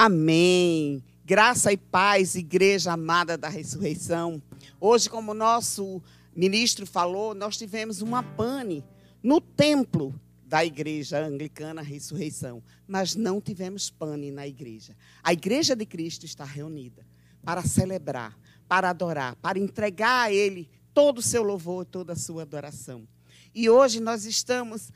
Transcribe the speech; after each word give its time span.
Amém. 0.00 1.02
Graça 1.24 1.72
e 1.72 1.76
paz, 1.76 2.36
igreja 2.36 2.92
amada 2.92 3.36
da 3.36 3.48
ressurreição. 3.48 4.40
Hoje, 4.80 5.10
como 5.10 5.32
o 5.32 5.34
nosso 5.34 6.00
ministro 6.36 6.86
falou, 6.86 7.34
nós 7.34 7.56
tivemos 7.56 8.00
uma 8.00 8.22
pane 8.22 8.84
no 9.20 9.40
templo 9.40 10.14
da 10.46 10.64
igreja 10.64 11.18
anglicana 11.18 11.82
ressurreição, 11.82 12.62
mas 12.86 13.16
não 13.16 13.40
tivemos 13.40 13.90
pane 13.90 14.30
na 14.30 14.46
igreja. 14.46 14.96
A 15.20 15.32
igreja 15.32 15.74
de 15.74 15.84
Cristo 15.84 16.24
está 16.24 16.44
reunida 16.44 17.04
para 17.42 17.62
celebrar, 17.62 18.38
para 18.68 18.90
adorar, 18.90 19.34
para 19.42 19.58
entregar 19.58 20.26
a 20.26 20.32
Ele 20.32 20.70
todo 20.94 21.18
o 21.18 21.22
seu 21.22 21.42
louvor, 21.42 21.84
toda 21.84 22.12
a 22.12 22.16
sua 22.16 22.42
adoração. 22.42 23.02
E 23.52 23.68
hoje 23.68 23.98
nós 23.98 24.24
estamos 24.24 24.92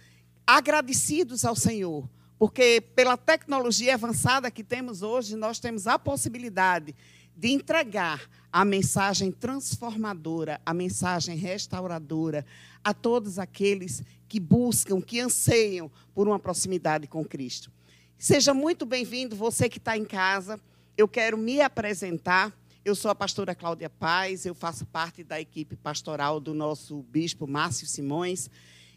agradecidos 0.46 1.44
ao 1.44 1.56
Senhor 1.56 2.08
porque 2.42 2.80
pela 2.96 3.16
tecnologia 3.16 3.94
avançada 3.94 4.50
que 4.50 4.64
temos 4.64 5.00
hoje, 5.00 5.36
nós 5.36 5.60
temos 5.60 5.86
a 5.86 5.96
possibilidade 5.96 6.92
de 7.36 7.52
entregar 7.52 8.28
a 8.50 8.64
mensagem 8.64 9.30
transformadora, 9.30 10.60
a 10.66 10.74
mensagem 10.74 11.36
restauradora 11.36 12.44
a 12.82 12.92
todos 12.92 13.38
aqueles 13.38 14.02
que 14.28 14.40
buscam, 14.40 15.00
que 15.00 15.20
anseiam 15.20 15.88
por 16.12 16.26
uma 16.26 16.36
proximidade 16.36 17.06
com 17.06 17.24
Cristo. 17.24 17.70
Seja 18.18 18.52
muito 18.52 18.84
bem-vindo, 18.84 19.36
você 19.36 19.68
que 19.68 19.78
está 19.78 19.96
em 19.96 20.04
casa. 20.04 20.58
Eu 20.96 21.06
quero 21.06 21.38
me 21.38 21.60
apresentar. 21.60 22.52
Eu 22.84 22.96
sou 22.96 23.12
a 23.12 23.14
pastora 23.14 23.54
Cláudia 23.54 23.88
Paz, 23.88 24.44
eu 24.44 24.54
faço 24.56 24.84
parte 24.84 25.22
da 25.22 25.40
equipe 25.40 25.76
pastoral 25.76 26.40
do 26.40 26.52
nosso 26.52 27.04
bispo 27.04 27.46
Márcio 27.46 27.86
Simões 27.86 28.50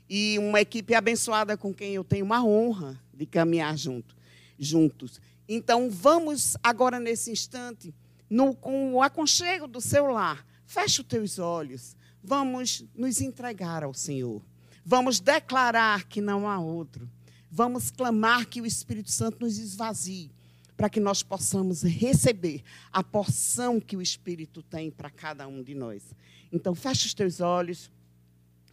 e 0.09 0.37
uma 0.39 0.61
equipe 0.61 0.95
abençoada 0.95 1.55
com 1.55 1.71
quem 1.71 1.93
eu 1.93 2.03
tenho 2.03 2.25
uma 2.25 2.43
honra 2.43 2.99
de 3.15 3.25
caminhar 3.25 3.77
junto, 3.77 4.15
juntos. 4.57 5.19
Então, 5.47 5.89
vamos 5.89 6.57
agora, 6.63 6.99
nesse 6.99 7.31
instante, 7.31 7.93
no, 8.29 8.55
com 8.55 8.93
o 8.93 9.01
aconchego 9.01 9.67
do 9.67 9.79
seu 9.79 10.07
lar, 10.07 10.45
feche 10.65 11.01
os 11.01 11.07
teus 11.07 11.39
olhos, 11.39 11.95
vamos 12.23 12.83
nos 12.95 13.21
entregar 13.21 13.83
ao 13.83 13.93
Senhor. 13.93 14.41
Vamos 14.83 15.19
declarar 15.19 16.03
que 16.03 16.21
não 16.21 16.47
há 16.47 16.59
outro. 16.59 17.09
Vamos 17.49 17.89
clamar 17.89 18.45
que 18.47 18.61
o 18.61 18.65
Espírito 18.65 19.09
Santo 19.09 19.39
nos 19.41 19.57
esvazie, 19.57 20.31
para 20.75 20.89
que 20.89 20.99
nós 20.99 21.23
possamos 21.23 21.83
receber 21.83 22.61
a 22.91 23.03
porção 23.03 23.79
que 23.79 23.95
o 23.95 24.01
Espírito 24.01 24.61
tem 24.61 24.91
para 24.91 25.09
cada 25.09 25.47
um 25.47 25.63
de 25.63 25.73
nós. 25.73 26.03
Então, 26.51 26.75
feche 26.75 27.07
os 27.07 27.13
teus 27.13 27.39
olhos. 27.39 27.89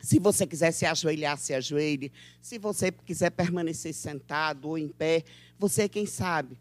Se 0.03 0.19
você 0.19 0.45
quiser 0.45 0.73
se 0.73 0.85
ajoelhar, 0.85 1.39
se 1.39 1.55
ajoelhe. 1.55 2.11
Se 2.43 2.59
você 2.59 2.91
quiser 2.91 3.31
permanecer 3.31 3.95
sentado 3.95 4.69
ou 4.69 4.77
em 4.77 4.89
pé, 4.89 5.23
você, 5.57 5.89
quem 5.89 6.07
sabe, 6.07 6.59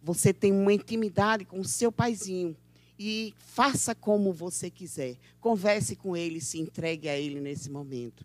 você 0.00 0.32
tem 0.32 0.52
uma 0.52 0.72
intimidade 0.72 1.44
com 1.44 1.58
o 1.58 1.64
seu 1.64 1.90
paizinho. 1.90 2.56
E 2.96 3.34
faça 3.38 3.92
como 3.92 4.32
você 4.32 4.70
quiser. 4.70 5.16
Converse 5.40 5.96
com 5.96 6.16
ele, 6.16 6.40
se 6.40 6.58
entregue 6.60 7.08
a 7.08 7.18
ele 7.18 7.40
nesse 7.40 7.68
momento. 7.68 8.24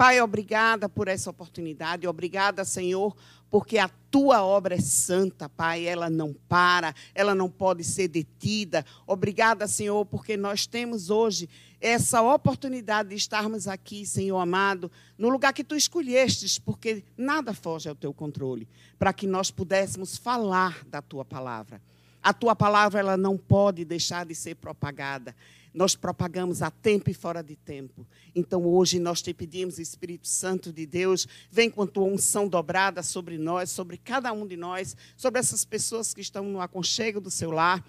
Pai, 0.00 0.18
obrigada 0.18 0.88
por 0.88 1.08
essa 1.08 1.28
oportunidade. 1.28 2.08
Obrigada, 2.08 2.64
Senhor, 2.64 3.14
porque 3.50 3.76
a 3.76 3.90
tua 4.10 4.42
obra 4.42 4.76
é 4.76 4.80
santa, 4.80 5.46
Pai, 5.46 5.84
ela 5.84 6.08
não 6.08 6.32
para, 6.48 6.94
ela 7.14 7.34
não 7.34 7.50
pode 7.50 7.84
ser 7.84 8.08
detida. 8.08 8.82
Obrigada, 9.06 9.66
Senhor, 9.66 10.06
porque 10.06 10.38
nós 10.38 10.66
temos 10.66 11.10
hoje 11.10 11.50
essa 11.78 12.22
oportunidade 12.22 13.10
de 13.10 13.14
estarmos 13.14 13.68
aqui, 13.68 14.06
Senhor 14.06 14.38
amado, 14.38 14.90
no 15.18 15.28
lugar 15.28 15.52
que 15.52 15.62
tu 15.62 15.76
escolhestes, 15.76 16.58
porque 16.58 17.04
nada 17.14 17.52
foge 17.52 17.90
ao 17.90 17.94
teu 17.94 18.14
controle, 18.14 18.66
para 18.98 19.12
que 19.12 19.26
nós 19.26 19.50
pudéssemos 19.50 20.16
falar 20.16 20.82
da 20.86 21.02
tua 21.02 21.26
palavra. 21.26 21.78
A 22.22 22.32
tua 22.32 22.56
palavra 22.56 23.00
ela 23.00 23.18
não 23.18 23.36
pode 23.36 23.84
deixar 23.84 24.24
de 24.24 24.34
ser 24.34 24.54
propagada 24.54 25.36
nós 25.72 25.94
propagamos 25.94 26.62
a 26.62 26.70
tempo 26.70 27.10
e 27.10 27.14
fora 27.14 27.42
de 27.42 27.56
tempo. 27.56 28.06
Então 28.34 28.64
hoje 28.66 28.98
nós 28.98 29.22
te 29.22 29.32
pedimos, 29.32 29.78
Espírito 29.78 30.26
Santo 30.26 30.72
de 30.72 30.86
Deus, 30.86 31.26
vem 31.50 31.70
com 31.70 31.82
a 31.82 31.86
tua 31.86 32.04
unção 32.04 32.48
dobrada 32.48 33.02
sobre 33.02 33.38
nós, 33.38 33.70
sobre 33.70 33.96
cada 33.96 34.32
um 34.32 34.46
de 34.46 34.56
nós, 34.56 34.96
sobre 35.16 35.38
essas 35.40 35.64
pessoas 35.64 36.12
que 36.12 36.20
estão 36.20 36.44
no 36.44 36.60
aconchego 36.60 37.20
do 37.20 37.30
seu 37.30 37.50
lar. 37.50 37.84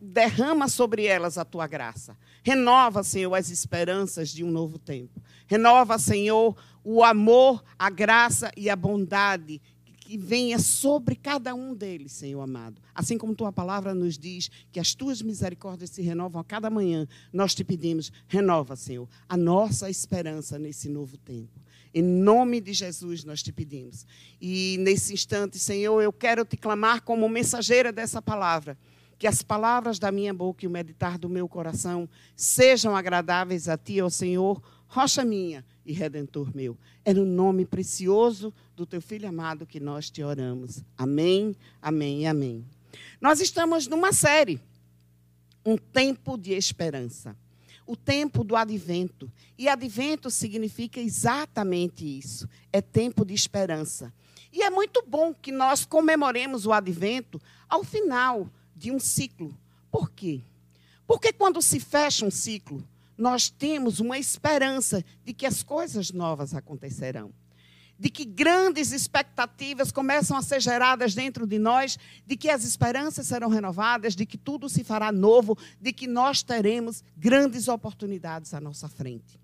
Derrama 0.00 0.68
sobre 0.68 1.04
elas 1.04 1.36
a 1.36 1.44
tua 1.44 1.66
graça. 1.66 2.16
Renova, 2.44 3.02
Senhor, 3.02 3.34
as 3.34 3.50
esperanças 3.50 4.30
de 4.30 4.44
um 4.44 4.50
novo 4.50 4.78
tempo. 4.78 5.20
Renova, 5.46 5.98
Senhor, 5.98 6.56
o 6.84 7.02
amor, 7.02 7.64
a 7.76 7.90
graça 7.90 8.52
e 8.56 8.70
a 8.70 8.76
bondade 8.76 9.60
que 10.08 10.16
venha 10.16 10.58
sobre 10.58 11.14
cada 11.14 11.54
um 11.54 11.74
deles, 11.74 12.12
Senhor 12.12 12.40
amado. 12.40 12.80
Assim 12.94 13.18
como 13.18 13.34
tua 13.34 13.52
palavra 13.52 13.94
nos 13.94 14.16
diz 14.16 14.50
que 14.72 14.80
as 14.80 14.94
tuas 14.94 15.20
misericórdias 15.20 15.90
se 15.90 16.00
renovam 16.00 16.40
a 16.40 16.44
cada 16.44 16.70
manhã, 16.70 17.06
nós 17.30 17.54
te 17.54 17.62
pedimos, 17.62 18.10
renova, 18.26 18.74
Senhor, 18.74 19.06
a 19.28 19.36
nossa 19.36 19.90
esperança 19.90 20.58
nesse 20.58 20.88
novo 20.88 21.18
tempo. 21.18 21.60
Em 21.92 22.02
nome 22.02 22.58
de 22.58 22.72
Jesus 22.72 23.22
nós 23.22 23.42
te 23.42 23.52
pedimos. 23.52 24.06
E 24.40 24.78
nesse 24.80 25.12
instante, 25.12 25.58
Senhor, 25.58 26.00
eu 26.00 26.10
quero 26.10 26.42
te 26.42 26.56
clamar 26.56 27.02
como 27.02 27.28
mensageira 27.28 27.92
dessa 27.92 28.22
palavra. 28.22 28.78
Que 29.18 29.26
as 29.26 29.42
palavras 29.42 29.98
da 29.98 30.10
minha 30.10 30.32
boca 30.32 30.64
e 30.64 30.68
o 30.68 30.70
meditar 30.70 31.18
do 31.18 31.28
meu 31.28 31.46
coração 31.46 32.08
sejam 32.34 32.96
agradáveis 32.96 33.68
a 33.68 33.76
ti, 33.76 34.00
ó 34.00 34.08
Senhor, 34.08 34.62
rocha 34.86 35.22
minha 35.22 35.62
e 35.88 35.92
redentor 35.94 36.54
meu. 36.54 36.76
É 37.02 37.14
no 37.14 37.24
nome 37.24 37.64
precioso 37.64 38.52
do 38.76 38.84
teu 38.84 39.00
filho 39.00 39.26
amado 39.26 39.66
que 39.66 39.80
nós 39.80 40.10
te 40.10 40.22
oramos. 40.22 40.84
Amém, 40.98 41.56
amém 41.80 42.22
e 42.22 42.26
amém. 42.26 42.64
Nós 43.18 43.40
estamos 43.40 43.86
numa 43.86 44.12
série, 44.12 44.60
um 45.64 45.78
tempo 45.78 46.36
de 46.36 46.52
esperança. 46.52 47.34
O 47.86 47.96
tempo 47.96 48.44
do 48.44 48.54
advento. 48.54 49.32
E 49.56 49.66
advento 49.66 50.30
significa 50.30 51.00
exatamente 51.00 52.04
isso: 52.04 52.46
é 52.70 52.82
tempo 52.82 53.24
de 53.24 53.32
esperança. 53.32 54.12
E 54.52 54.62
é 54.62 54.68
muito 54.68 55.02
bom 55.06 55.32
que 55.32 55.50
nós 55.50 55.86
comemoremos 55.86 56.66
o 56.66 56.72
advento 56.72 57.40
ao 57.66 57.82
final 57.82 58.50
de 58.76 58.90
um 58.90 58.98
ciclo. 58.98 59.56
Por 59.90 60.10
quê? 60.10 60.42
Porque 61.06 61.32
quando 61.32 61.62
se 61.62 61.80
fecha 61.80 62.26
um 62.26 62.30
ciclo, 62.30 62.86
nós 63.18 63.50
temos 63.50 63.98
uma 63.98 64.16
esperança 64.16 65.04
de 65.24 65.34
que 65.34 65.44
as 65.44 65.62
coisas 65.62 66.12
novas 66.12 66.54
acontecerão. 66.54 67.32
De 67.98 68.08
que 68.08 68.24
grandes 68.24 68.92
expectativas 68.92 69.90
começam 69.90 70.36
a 70.36 70.42
ser 70.42 70.60
geradas 70.60 71.16
dentro 71.16 71.44
de 71.44 71.58
nós, 71.58 71.98
de 72.24 72.36
que 72.36 72.48
as 72.48 72.64
esperanças 72.64 73.26
serão 73.26 73.48
renovadas, 73.48 74.14
de 74.14 74.24
que 74.24 74.38
tudo 74.38 74.68
se 74.68 74.84
fará 74.84 75.10
novo, 75.10 75.58
de 75.80 75.92
que 75.92 76.06
nós 76.06 76.40
teremos 76.40 77.02
grandes 77.16 77.66
oportunidades 77.66 78.54
à 78.54 78.60
nossa 78.60 78.88
frente. 78.88 79.40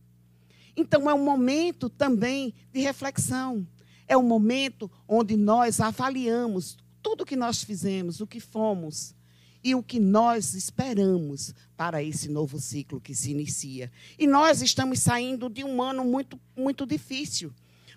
Então, 0.76 1.10
é 1.10 1.14
um 1.14 1.24
momento 1.24 1.90
também 1.90 2.54
de 2.72 2.80
reflexão. 2.80 3.66
É 4.06 4.16
um 4.16 4.22
momento 4.22 4.88
onde 5.08 5.36
nós 5.36 5.80
avaliamos 5.80 6.76
tudo 7.02 7.22
o 7.22 7.26
que 7.26 7.36
nós 7.36 7.62
fizemos, 7.62 8.20
o 8.20 8.26
que 8.26 8.38
fomos, 8.38 9.14
e 9.64 9.74
o 9.74 9.82
que 9.82 9.98
nós 9.98 10.52
esperamos 10.52 11.54
para 11.74 12.02
esse 12.02 12.28
novo 12.28 12.60
ciclo 12.60 13.00
que 13.00 13.14
se 13.14 13.30
inicia. 13.30 13.90
E 14.18 14.26
nós 14.26 14.60
estamos 14.60 15.00
saindo 15.00 15.48
de 15.48 15.64
um 15.64 15.82
ano 15.82 16.04
muito, 16.04 16.38
muito 16.54 16.84
difícil, 16.84 17.50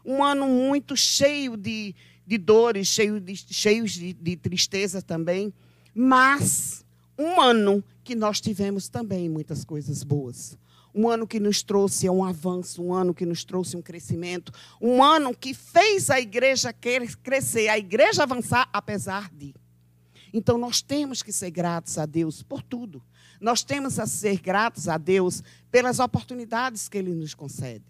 um 0.05 0.23
ano 0.23 0.47
muito 0.47 0.95
cheio 0.95 1.57
de, 1.57 1.93
de 2.25 2.37
dores, 2.37 2.87
cheio 2.87 3.19
de, 3.19 3.35
cheios 3.35 3.91
de, 3.91 4.13
de 4.13 4.37
tristeza 4.37 5.01
também, 5.01 5.53
mas 5.93 6.85
um 7.19 7.41
ano 7.41 7.83
que 8.01 8.15
nós 8.15 8.39
tivemos 8.39 8.87
também 8.87 9.27
muitas 9.27 9.65
coisas 9.65 10.03
boas. 10.03 10.57
Um 10.95 11.09
ano 11.09 11.27
que 11.27 11.39
nos 11.39 11.61
trouxe 11.61 12.09
um 12.09 12.23
avanço, 12.23 12.81
um 12.81 12.93
ano 12.93 13.13
que 13.13 13.25
nos 13.25 13.43
trouxe 13.43 13.75
um 13.75 13.81
crescimento, 13.81 14.51
um 14.81 15.03
ano 15.03 15.35
que 15.35 15.53
fez 15.53 16.09
a 16.09 16.19
igreja 16.19 16.73
crescer, 16.73 17.67
a 17.67 17.77
igreja 17.77 18.23
avançar, 18.23 18.69
apesar 18.71 19.29
de. 19.31 19.53
Então 20.33 20.57
nós 20.57 20.81
temos 20.81 21.21
que 21.23 21.31
ser 21.31 21.51
gratos 21.51 21.97
a 21.97 22.05
Deus 22.05 22.41
por 22.43 22.61
tudo. 22.61 23.01
Nós 23.39 23.63
temos 23.63 23.99
a 23.99 24.05
ser 24.05 24.39
gratos 24.39 24.87
a 24.87 24.97
Deus 24.97 25.43
pelas 25.71 25.99
oportunidades 25.99 26.89
que 26.89 26.97
Ele 26.97 27.13
nos 27.13 27.33
concede. 27.33 27.85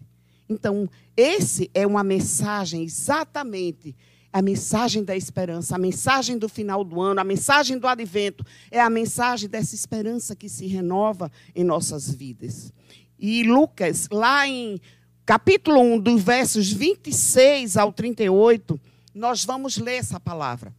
Então, 0.48 0.88
esse 1.16 1.70
é 1.74 1.86
uma 1.86 2.02
mensagem 2.02 2.82
exatamente 2.82 3.94
a 4.32 4.42
mensagem 4.42 5.02
da 5.02 5.16
esperança, 5.16 5.74
a 5.74 5.78
mensagem 5.78 6.38
do 6.38 6.48
final 6.48 6.84
do 6.84 7.00
ano, 7.00 7.20
a 7.20 7.24
mensagem 7.24 7.78
do 7.78 7.86
advento, 7.86 8.44
é 8.70 8.80
a 8.80 8.90
mensagem 8.90 9.48
dessa 9.48 9.74
esperança 9.74 10.36
que 10.36 10.48
se 10.48 10.66
renova 10.66 11.30
em 11.54 11.64
nossas 11.64 12.10
vidas. 12.10 12.72
E 13.18 13.42
Lucas, 13.42 14.06
lá 14.12 14.46
em 14.46 14.78
capítulo 15.24 15.80
1, 15.80 15.98
dos 16.00 16.22
versos 16.22 16.70
26 16.70 17.76
ao 17.76 17.92
38, 17.92 18.78
nós 19.14 19.44
vamos 19.44 19.78
ler 19.78 19.96
essa 19.96 20.20
palavra. 20.20 20.74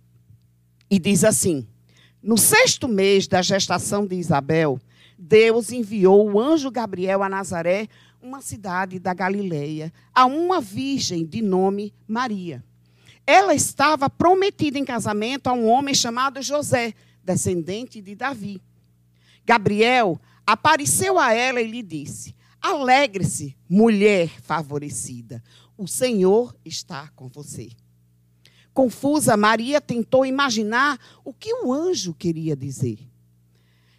E 0.89 0.97
diz 0.97 1.23
assim: 1.23 1.67
No 2.21 2.37
sexto 2.37 2.87
mês 2.87 3.27
da 3.27 3.41
gestação 3.41 4.07
de 4.07 4.15
Isabel, 4.15 4.79
Deus 5.17 5.71
enviou 5.71 6.31
o 6.31 6.39
anjo 6.39 6.71
Gabriel 6.71 7.21
a 7.21 7.29
Nazaré, 7.29 7.87
uma 8.21 8.41
cidade 8.41 8.99
da 8.99 9.13
Galileia, 9.13 9.93
a 10.13 10.25
uma 10.25 10.59
virgem 10.59 11.25
de 11.25 11.41
nome 11.41 11.93
Maria. 12.07 12.63
ela 13.25 13.53
estava 13.53 14.09
prometida 14.09 14.79
em 14.79 14.83
casamento 14.83 15.47
a 15.47 15.53
um 15.53 15.67
homem 15.67 15.93
chamado 15.93 16.41
José, 16.41 16.95
descendente 17.23 18.01
de 18.01 18.15
Davi. 18.15 18.59
Gabriel 19.45 20.19
apareceu 20.47 21.19
a 21.19 21.31
ela 21.31 21.61
e 21.61 21.67
lhe 21.69 21.83
disse: 21.83 22.35
Alegre-se, 22.59 23.55
mulher 23.69 24.29
favorecida, 24.41 25.43
o 25.77 25.87
Senhor 25.87 26.55
está 26.65 27.07
com 27.15 27.27
você. 27.27 27.69
Confusa, 28.79 29.35
Maria 29.35 29.81
tentou 29.81 30.25
imaginar 30.25 30.97
o 31.25 31.33
que 31.33 31.53
o 31.53 31.73
anjo 31.73 32.13
queria 32.13 32.55
dizer. 32.55 32.97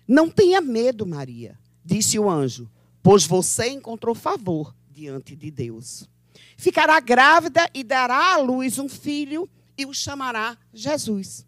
Não 0.08 0.30
tenha 0.30 0.58
medo, 0.58 1.04
Maria, 1.04 1.58
disse 1.84 2.18
o 2.18 2.30
anjo, 2.30 2.66
pois 3.02 3.26
você 3.26 3.68
encontrou 3.68 4.14
favor 4.14 4.74
diante 4.90 5.36
de 5.36 5.50
Deus. 5.50 6.08
Ficará 6.56 6.98
grávida 6.98 7.68
e 7.74 7.84
dará 7.84 8.32
à 8.32 8.38
luz 8.38 8.78
um 8.78 8.88
filho 8.88 9.46
e 9.76 9.84
o 9.84 9.92
chamará 9.92 10.56
Jesus. 10.72 11.44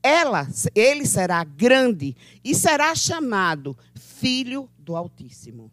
Ela, 0.00 0.46
ele 0.72 1.04
será 1.04 1.42
grande 1.42 2.14
e 2.44 2.54
será 2.54 2.94
chamado 2.94 3.76
Filho 3.96 4.70
do 4.78 4.94
Altíssimo. 4.94 5.68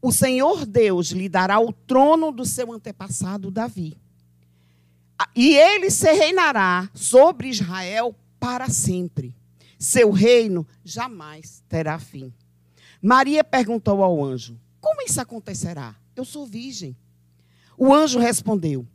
O 0.00 0.12
Senhor 0.12 0.64
Deus 0.64 1.08
lhe 1.08 1.28
dará 1.28 1.58
o 1.58 1.72
trono 1.72 2.30
do 2.30 2.44
seu 2.44 2.70
antepassado 2.70 3.50
Davi. 3.50 3.99
E 5.34 5.54
ele 5.56 5.90
se 5.90 6.12
reinará 6.12 6.90
sobre 6.94 7.48
Israel 7.48 8.14
para 8.38 8.68
sempre. 8.68 9.34
Seu 9.78 10.10
reino 10.10 10.66
jamais 10.84 11.62
terá 11.68 11.98
fim. 11.98 12.32
Maria 13.02 13.42
perguntou 13.42 14.02
ao 14.02 14.22
anjo: 14.22 14.58
Como 14.80 15.02
isso 15.02 15.20
acontecerá? 15.20 15.96
Eu 16.14 16.24
sou 16.24 16.46
virgem. 16.46 16.96
O 17.76 17.94
anjo 17.94 18.18
respondeu: 18.18 18.86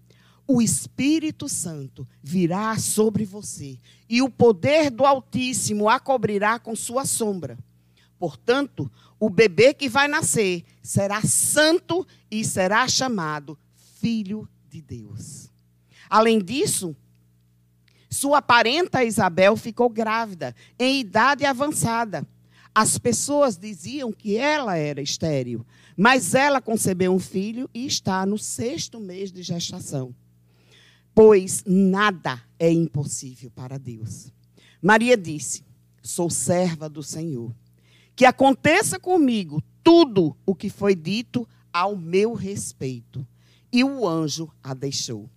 O 0.48 0.62
Espírito 0.62 1.50
Santo 1.50 2.08
virá 2.22 2.78
sobre 2.78 3.26
você, 3.26 3.80
e 4.08 4.22
o 4.22 4.30
poder 4.30 4.92
do 4.92 5.06
Altíssimo 5.06 5.90
a 5.90 6.00
cobrirá 6.00 6.60
com 6.60 6.76
sua 6.76 7.06
sombra. 7.06 7.58
Portanto, 8.20 8.92
o 9.20 9.30
bebê 9.30 9.74
que 9.74 9.90
vai 9.90 10.08
nascer 10.08 10.64
será 10.82 11.22
santo 11.24 12.06
e 12.30 12.46
será 12.46 12.88
chamado 12.88 13.58
Filho 14.00 14.48
de 14.70 14.82
Deus. 14.82 15.55
Além 16.10 16.40
disso, 16.40 16.96
sua 18.10 18.42
parenta 18.42 19.04
Isabel 19.04 19.58
ficou 19.58 19.90
grávida, 19.90 20.56
em 20.80 21.00
idade 21.00 21.46
avançada. 21.46 22.26
As 22.74 22.98
pessoas 22.98 23.58
diziam 23.58 24.12
que 24.12 24.38
ela 24.38 24.76
era 24.76 25.02
estéril, 25.02 25.66
mas 25.96 26.36
ela 26.36 26.62
concebeu 26.62 27.14
um 27.14 27.20
filho 27.20 27.70
e 27.74 27.86
está 27.86 28.26
no 28.26 28.38
sexto 28.38 29.00
mês 29.00 29.32
de 29.32 29.42
gestação. 29.42 30.14
Pois 31.14 31.64
nada 31.66 32.42
é 32.60 32.70
impossível 32.70 33.50
para 33.50 33.78
Deus. 33.78 34.32
Maria 34.82 35.16
disse: 35.16 35.64
Sou 36.04 36.30
serva 36.30 36.90
do 36.90 37.02
Senhor. 37.02 37.56
Que 38.16 38.26
aconteça 38.26 39.00
comigo 39.00 39.62
tudo 39.84 40.36
o 40.46 40.54
que 40.54 40.70
foi 40.70 40.96
dito 40.96 41.48
ao 41.72 41.96
meu 41.96 42.34
respeito. 42.34 43.26
E 43.72 43.84
o 43.84 44.08
anjo 44.08 44.50
a 44.64 44.74
deixou. 44.74 45.30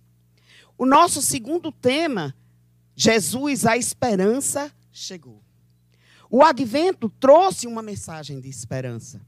O 0.79 0.85
nosso 0.85 1.21
segundo 1.21 1.73
tema, 1.73 2.33
Jesus, 2.95 3.65
a 3.65 3.75
esperança 3.75 4.71
chegou. 4.93 5.43
O 6.31 6.41
advento 6.41 7.09
trouxe 7.09 7.67
uma 7.67 7.81
mensagem 7.81 8.39
de 8.39 8.47
esperança. 8.47 9.19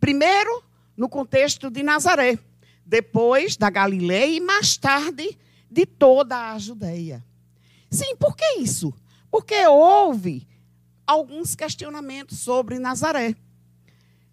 Primeiro, 0.00 0.64
no 0.96 1.08
contexto 1.08 1.70
de 1.70 1.84
Nazaré, 1.84 2.40
depois 2.84 3.56
da 3.56 3.70
Galileia 3.70 4.36
e 4.36 4.40
mais 4.40 4.76
tarde 4.76 5.38
de 5.70 5.86
toda 5.86 6.50
a 6.50 6.58
Judéia. 6.58 7.24
Sim, 7.88 8.16
por 8.16 8.34
que 8.34 8.58
isso? 8.58 8.92
Porque 9.30 9.64
houve 9.68 10.44
alguns 11.06 11.54
questionamentos 11.54 12.40
sobre 12.40 12.80
Nazaré. 12.80 13.36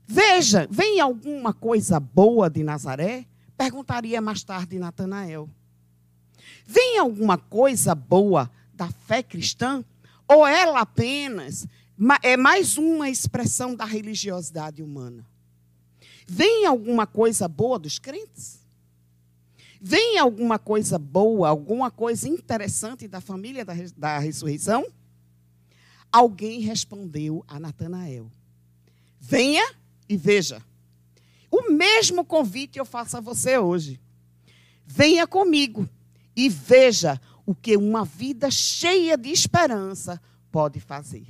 Veja, 0.07 0.67
vem 0.71 0.99
alguma 0.99 1.53
coisa 1.53 1.99
boa 1.99 2.49
de 2.49 2.63
Nazaré? 2.63 3.27
Perguntaria 3.55 4.19
mais 4.19 4.43
tarde 4.43 4.79
Natanael. 4.79 5.47
Vem 6.65 6.97
alguma 6.97 7.37
coisa 7.37 7.95
boa 7.95 8.51
da 8.73 8.89
fé 8.89 9.23
cristã? 9.23 9.83
Ou 10.27 10.45
ela 10.45 10.81
apenas 10.81 11.67
é 12.21 12.35
mais 12.35 12.77
uma 12.77 13.09
expressão 13.09 13.75
da 13.75 13.85
religiosidade 13.85 14.83
humana? 14.83 15.25
Vem 16.27 16.65
alguma 16.65 17.07
coisa 17.07 17.47
boa 17.47 17.79
dos 17.79 17.97
crentes? 17.99 18.59
Vem 19.79 20.17
alguma 20.17 20.59
coisa 20.59 20.97
boa, 20.97 21.47
alguma 21.47 21.89
coisa 21.89 22.27
interessante 22.27 23.07
da 23.07 23.21
família 23.21 23.63
da, 23.63 23.73
da 23.95 24.19
ressurreição? 24.19 24.85
Alguém 26.11 26.59
respondeu 26.61 27.45
a 27.47 27.59
Natanael: 27.59 28.29
Venha 29.19 29.65
e 30.09 30.17
veja. 30.17 30.61
O 31.49 31.71
mesmo 31.71 32.25
convite 32.25 32.77
eu 32.77 32.85
faço 32.85 33.17
a 33.17 33.21
você 33.21 33.57
hoje. 33.57 33.99
Venha 34.85 35.25
comigo 35.25 35.87
e 36.37 36.47
veja 36.47 37.19
o 37.47 37.55
que 37.55 37.75
uma 37.75 38.05
vida 38.05 38.51
cheia 38.51 39.17
de 39.17 39.29
esperança 39.29 40.21
pode 40.51 40.79
fazer. 40.79 41.25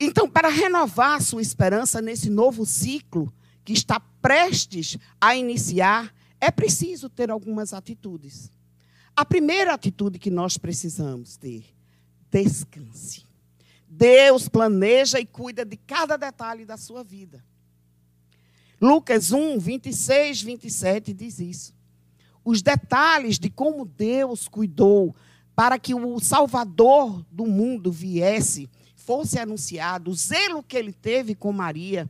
Então, 0.00 0.28
para 0.28 0.48
renovar 0.48 1.22
sua 1.22 1.40
esperança 1.40 2.02
nesse 2.02 2.28
novo 2.28 2.66
ciclo 2.66 3.32
que 3.64 3.72
está 3.72 4.00
prestes 4.00 4.98
a 5.20 5.36
iniciar, 5.36 6.12
é 6.40 6.50
preciso 6.50 7.08
ter 7.08 7.30
algumas 7.30 7.72
atitudes. 7.72 8.50
A 9.14 9.24
primeira 9.24 9.72
atitude 9.72 10.18
que 10.18 10.30
nós 10.30 10.58
precisamos 10.58 11.36
ter, 11.36 11.64
descanse. 12.28 13.24
Deus 13.88 14.48
planeja 14.48 15.20
e 15.20 15.24
cuida 15.24 15.64
de 15.64 15.76
cada 15.76 16.16
detalhe 16.16 16.64
da 16.64 16.76
sua 16.76 17.04
vida. 17.04 17.44
Lucas 18.80 19.30
1, 19.30 19.60
26, 19.60 20.42
27 20.42 21.12
diz 21.14 21.38
isso. 21.38 21.72
Os 22.44 22.60
detalhes 22.60 23.38
de 23.38 23.48
como 23.48 23.84
Deus 23.84 24.46
cuidou 24.48 25.14
para 25.56 25.78
que 25.78 25.94
o 25.94 26.20
Salvador 26.20 27.24
do 27.30 27.46
mundo 27.46 27.90
viesse 27.90 28.68
fosse 28.94 29.38
anunciado, 29.38 30.10
o 30.10 30.14
zelo 30.14 30.62
que 30.62 30.76
ele 30.76 30.92
teve 30.92 31.34
com 31.34 31.52
Maria. 31.52 32.08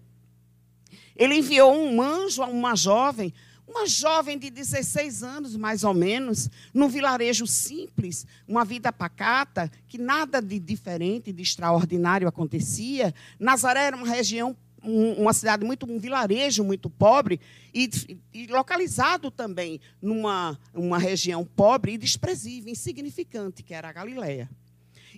Ele 1.16 1.36
enviou 1.36 1.74
um 1.74 2.00
anjo 2.00 2.42
a 2.42 2.46
uma 2.46 2.74
jovem, 2.74 3.32
uma 3.66 3.86
jovem 3.86 4.38
de 4.38 4.50
16 4.50 5.22
anos, 5.22 5.56
mais 5.56 5.84
ou 5.84 5.92
menos, 5.92 6.48
num 6.72 6.88
vilarejo 6.88 7.46
simples, 7.46 8.26
uma 8.46 8.64
vida 8.64 8.92
pacata, 8.92 9.70
que 9.88 9.98
nada 9.98 10.40
de 10.40 10.58
diferente, 10.58 11.32
de 11.32 11.42
extraordinário 11.42 12.28
acontecia. 12.28 13.14
Nazaré 13.38 13.84
era 13.84 13.96
uma 13.96 14.08
região 14.08 14.56
uma 14.84 15.32
cidade 15.32 15.64
muito, 15.64 15.90
um 15.90 15.98
vilarejo 15.98 16.62
muito 16.62 16.90
pobre 16.90 17.40
e, 17.72 17.88
e, 18.32 18.46
localizado 18.46 19.30
também 19.30 19.80
numa 20.00 20.58
uma 20.72 20.98
região 20.98 21.44
pobre 21.44 21.92
e 21.92 21.98
desprezível, 21.98 22.70
insignificante, 22.70 23.62
que 23.62 23.74
era 23.74 23.88
a 23.88 23.92
Galileia. 23.92 24.50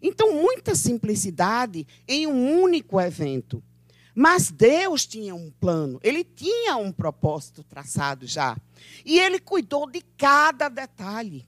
Então, 0.00 0.34
muita 0.34 0.74
simplicidade 0.74 1.86
em 2.06 2.26
um 2.26 2.60
único 2.60 3.00
evento. 3.00 3.62
Mas 4.14 4.50
Deus 4.50 5.04
tinha 5.04 5.34
um 5.34 5.50
plano, 5.50 6.00
ele 6.02 6.24
tinha 6.24 6.76
um 6.76 6.90
propósito 6.90 7.62
traçado 7.62 8.26
já. 8.26 8.56
E 9.04 9.18
ele 9.18 9.38
cuidou 9.38 9.90
de 9.90 10.00
cada 10.16 10.70
detalhe. 10.70 11.46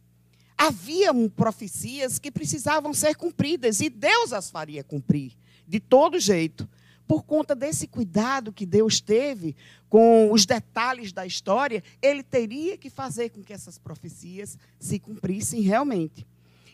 Havia 0.56 1.12
profecias 1.34 2.18
que 2.18 2.30
precisavam 2.30 2.92
ser 2.92 3.14
cumpridas 3.14 3.80
e 3.80 3.88
Deus 3.88 4.32
as 4.32 4.50
faria 4.50 4.84
cumprir, 4.84 5.32
de 5.66 5.80
todo 5.80 6.18
jeito. 6.18 6.68
Por 7.08 7.24
conta 7.24 7.56
desse 7.56 7.88
cuidado 7.88 8.52
que 8.52 8.66
Deus 8.66 9.00
teve 9.00 9.56
com 9.88 10.30
os 10.30 10.44
detalhes 10.44 11.10
da 11.10 11.24
história, 11.24 11.82
ele 12.02 12.22
teria 12.22 12.76
que 12.76 12.90
fazer 12.90 13.30
com 13.30 13.42
que 13.42 13.54
essas 13.54 13.78
profecias 13.78 14.58
se 14.78 14.98
cumprissem 14.98 15.62
realmente. 15.62 16.26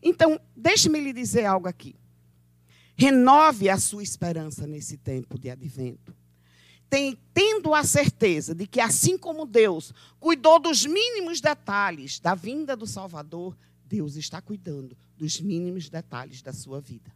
Então, 0.03 0.41
deixe-me 0.57 0.99
lhe 0.99 1.13
dizer 1.13 1.45
algo 1.45 1.69
aqui. 1.69 1.95
Renove 2.97 3.71
a 3.71 3.79
sua 3.79 4.03
esperança 4.03 4.67
nesse 4.67 4.97
tempo 4.97 5.39
de 5.39 5.49
advento. 5.49 6.13
Tem, 6.91 7.17
tendo 7.33 7.73
a 7.73 7.85
certeza 7.85 8.57
de 8.57 8.67
que, 8.67 8.81
assim 8.81 9.17
como 9.17 9.47
Deus 9.47 9.95
cuidou 10.19 10.59
dos 10.59 10.85
mínimos 10.85 11.41
detalhes 11.41 12.19
da 12.19 12.35
vinda 12.35 12.77
do 12.77 12.89
Salvador, 12.89 13.57
Deus 13.87 14.17
está 14.17 14.43
cuidando 14.43 14.97
dos 15.17 15.41
mínimos 15.41 15.89
detalhes 15.89 16.43
da 16.43 16.53
sua 16.53 16.81
vida. 16.81 17.13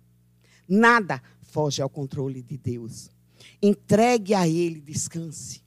Nada 0.68 1.22
foge 1.42 1.80
ao 1.80 1.88
controle 1.88 2.42
de 2.42 2.58
Deus. 2.58 3.10
Entregue 3.62 4.34
a 4.34 4.46
Ele, 4.46 4.80
descanse. 4.80 5.62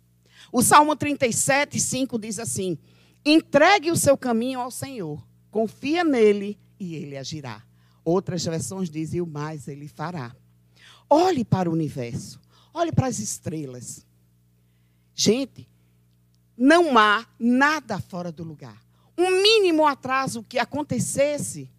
O 0.51 0.61
Salmo 0.61 0.95
37, 0.95 1.79
5 1.79 2.19
diz 2.19 2.37
assim: 2.37 2.77
Entregue 3.25 3.91
o 3.91 3.95
seu 3.95 4.17
caminho 4.17 4.59
ao 4.59 4.69
Senhor, 4.69 5.25
confia 5.49 6.03
nele 6.03 6.59
e 6.79 6.95
ele 6.95 7.17
agirá. 7.17 7.63
Outras 8.03 8.43
versões 8.43 8.89
dizem: 8.89 9.21
o 9.21 9.27
mais 9.27 9.67
ele 9.67 9.87
fará. 9.87 10.35
Olhe 11.09 11.45
para 11.45 11.69
o 11.69 11.73
universo, 11.73 12.39
olhe 12.73 12.91
para 12.91 13.07
as 13.07 13.19
estrelas. 13.19 14.05
Gente, 15.13 15.67
não 16.57 16.97
há 16.97 17.25
nada 17.39 17.99
fora 17.99 18.31
do 18.31 18.43
lugar. 18.43 18.81
um 19.17 19.41
mínimo 19.41 19.85
atraso 19.85 20.41
que 20.41 20.57
acontecesse, 20.57 21.69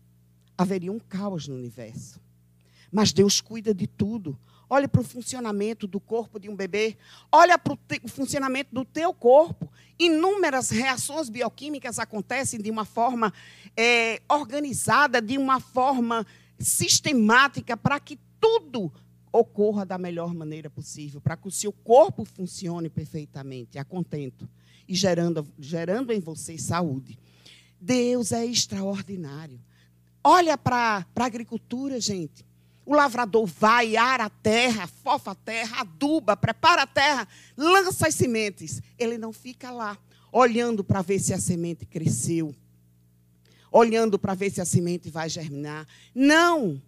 haveria 0.57 0.93
um 0.93 0.99
caos 1.01 1.49
no 1.49 1.57
universo. 1.57 2.21
Mas 2.93 3.13
Deus 3.13 3.41
cuida 3.41 3.75
de 3.75 3.87
tudo. 3.87 4.39
Olhe 4.69 4.87
para 4.87 5.01
o 5.01 5.05
funcionamento 5.05 5.87
do 5.87 5.99
corpo 5.99 6.39
de 6.39 6.49
um 6.49 6.55
bebê. 6.55 6.97
Olha 7.31 7.59
para 7.59 7.73
o 7.73 8.09
funcionamento 8.09 8.75
do 8.75 8.85
teu 8.85 9.13
corpo. 9.15 9.71
Inúmeras 9.99 10.71
reações 10.71 11.29
bioquímicas 11.29 11.99
acontecem 11.99 12.61
de 12.61 12.71
uma 12.71 12.85
forma 12.85 13.33
é, 13.77 14.21
organizada, 14.31 15.21
de 15.21 15.39
uma 15.39 15.59
forma 15.59 16.27
sistemática, 16.59 17.77
para 17.77 17.99
que 17.99 18.19
tudo 18.39 18.93
ocorra 19.33 19.87
da 19.87 19.97
melhor 19.97 20.35
maneira 20.35 20.69
possível, 20.69 21.21
para 21.21 21.37
que 21.37 21.49
o 21.49 21.51
seu 21.51 21.73
corpo 21.73 22.25
funcione 22.25 22.91
perfeitamente, 22.91 23.79
a 23.79 23.85
contento, 23.85 24.49
e 24.87 24.95
gerando, 24.95 25.47
gerando 25.59 26.13
em 26.13 26.21
você 26.21 26.59
saúde. 26.59 27.19
Deus 27.81 28.31
é 28.31 28.45
extraordinário. 28.45 29.59
Olha 30.23 30.57
para 30.57 31.07
a 31.17 31.25
agricultura, 31.25 31.99
gente. 32.01 32.45
O 32.85 32.95
lavrador 32.95 33.47
vai, 33.47 33.97
ara 33.97 34.25
a 34.25 34.31
terra, 34.31 34.87
fofa 34.87 35.31
a 35.31 35.35
terra, 35.35 35.81
aduba, 35.81 36.37
prepara 36.37 36.83
a 36.83 36.87
terra, 36.87 37.29
lança 37.57 38.09
as 38.09 38.15
sementes. 38.15 38.83
Ele 38.99 39.17
não 39.17 39.33
fica 39.33 39.71
lá, 39.71 39.97
olhando 40.33 40.83
para 40.83 41.01
ver 41.01 41.21
se 41.21 41.33
a 41.33 41.39
semente 41.39 41.87
cresceu, 41.87 42.55
olhando 43.71 44.19
para 44.19 44.35
ver 44.35 44.51
se 44.51 44.61
a 44.61 44.65
semente 44.65 45.11
vai 45.11 45.29
germinar. 45.29 45.87
Não! 46.15 46.83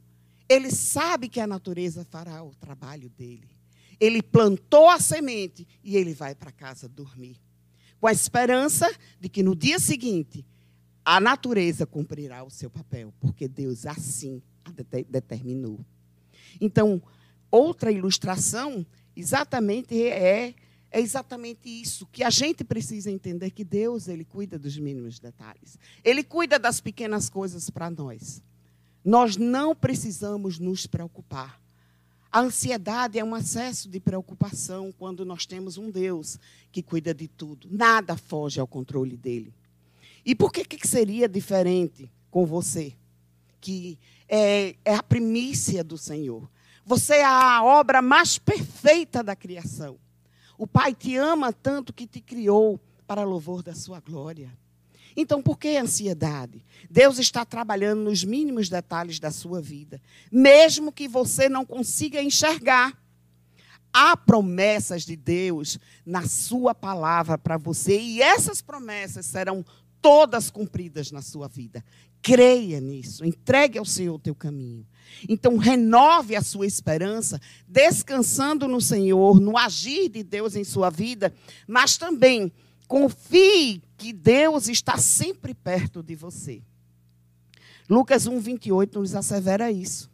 Ele 0.49 0.71
sabe 0.71 1.29
que 1.29 1.41
a 1.41 1.47
natureza 1.47 2.05
fará 2.11 2.43
o 2.43 2.55
trabalho 2.55 3.09
dele. 3.09 3.49
Ele 4.01 4.21
plantou 4.21 4.91
a 4.91 4.99
semente 4.99 5.67
e 5.83 5.97
ele 5.97 6.13
vai 6.13 6.35
para 6.35 6.51
casa 6.51 6.89
dormir. 6.89 7.41
Com 8.01 8.09
a 8.09 8.13
esperança 8.13 8.93
de 9.21 9.29
que 9.29 9.43
no 9.43 9.55
dia 9.55 9.79
seguinte 9.79 10.45
a 11.05 11.21
natureza 11.21 11.87
cumprirá 11.87 12.43
o 12.43 12.51
seu 12.51 12.69
papel, 12.69 13.15
porque 13.21 13.47
Deus 13.47 13.87
assim 13.87 14.43
determinou. 14.73 15.81
Então, 16.61 17.03
outra 17.51 17.91
ilustração 17.91 18.87
exatamente 19.17 20.03
é 20.03 20.55
é 20.95 21.01
exatamente 21.01 21.69
isso 21.69 22.07
que 22.07 22.23
a 22.23 22.31
gente 22.31 22.63
precisa 22.63 23.11
entender 23.11 23.51
que 23.51 23.65
Deus 23.65 24.07
ele 24.07 24.25
cuida 24.25 24.57
dos 24.57 24.79
mínimos 24.79 25.19
detalhes. 25.19 25.77
Ele 26.05 26.23
cuida 26.23 26.57
das 26.57 26.81
pequenas 26.81 27.29
coisas 27.29 27.69
para 27.69 27.91
nós. 27.91 28.41
Nós 29.05 29.37
não 29.37 29.75
precisamos 29.75 30.61
nos 30.61 30.87
preocupar. 30.87 31.61
A 32.31 32.41
ansiedade 32.41 33.19
é 33.19 33.25
um 33.25 33.37
excesso 33.37 33.89
de 33.89 33.99
preocupação 33.99 34.93
quando 34.97 35.25
nós 35.25 35.45
temos 35.45 35.77
um 35.77 35.91
Deus 35.91 36.39
que 36.71 36.81
cuida 36.81 37.13
de 37.13 37.27
tudo. 37.27 37.67
Nada 37.73 38.17
foge 38.17 38.61
ao 38.61 38.67
controle 38.67 39.17
dele. 39.17 39.53
E 40.25 40.33
por 40.33 40.53
que, 40.53 40.65
que 40.65 40.87
seria 40.87 41.29
diferente 41.29 42.09
com 42.31 42.47
você? 42.47 42.95
Que 43.65 43.99
é, 44.29 44.77
é 44.85 44.95
a 44.95 45.03
primícia 45.03 45.83
do 45.83 45.97
Senhor. 45.97 46.51
Você 46.85 47.15
é 47.15 47.25
a 47.25 47.65
obra 47.65 48.03
mais 48.03 48.37
perfeita 48.37 49.23
da 49.23 49.35
criação. 49.35 49.99
O 50.59 50.67
Pai 50.67 50.95
te 50.95 51.17
ama 51.17 51.51
tanto 51.51 51.91
que 51.91 52.07
te 52.07 52.21
criou 52.21 52.79
para 53.07 53.25
louvor 53.25 53.63
da 53.63 53.75
sua 53.75 54.01
glória. 54.01 54.53
Então, 55.17 55.41
por 55.41 55.59
que 55.59 55.79
ansiedade? 55.79 56.63
Deus 56.91 57.19
está 57.19 57.43
trabalhando 57.43 58.03
nos 58.03 58.23
mínimos 58.23 58.69
detalhes 58.69 59.19
da 59.19 59.31
sua 59.31 59.63
vida, 59.63 59.99
mesmo 60.31 60.93
que 60.93 61.09
você 61.09 61.49
não 61.49 61.65
consiga 61.65 62.23
enxergar. 62.23 62.93
Há 63.91 64.15
promessas 64.15 65.05
de 65.05 65.17
Deus 65.17 65.79
na 66.05 66.27
sua 66.27 66.75
palavra 66.75 67.39
para 67.39 67.57
você, 67.57 67.99
e 67.99 68.21
essas 68.21 68.61
promessas 68.61 69.25
serão 69.25 69.65
todas 70.05 70.51
cumpridas 70.51 71.11
na 71.11 71.23
sua 71.23 71.49
vida. 71.49 71.83
Creia 72.21 72.79
nisso, 72.79 73.25
entregue 73.25 73.79
ao 73.79 73.87
Senhor 73.87 74.17
o 74.17 74.19
teu 74.19 74.35
caminho. 74.35 74.87
Então, 75.27 75.57
renove 75.57 76.37
a 76.37 76.43
sua 76.43 76.67
esperança, 76.67 77.41
descansando 77.67 78.69
no 78.69 78.83
Senhor, 78.83 79.41
no 79.41 79.57
agir 79.57 80.11
de 80.11 80.23
Deus 80.23 80.57
em 80.57 80.63
sua 80.63 80.91
vida, 80.91 81.33
mas 81.67 81.97
também 81.97 82.53
confie 82.87 83.81
que 83.97 84.13
Deus 84.13 84.69
está 84.69 84.99
sempre 84.99 85.55
perto 85.55 86.03
de 86.03 86.15
você. 86.15 86.61
Lucas 87.89 88.27
1, 88.27 88.39
28 88.41 89.01
nos 89.01 89.15
assevera 89.15 89.73
isso. 89.73 90.11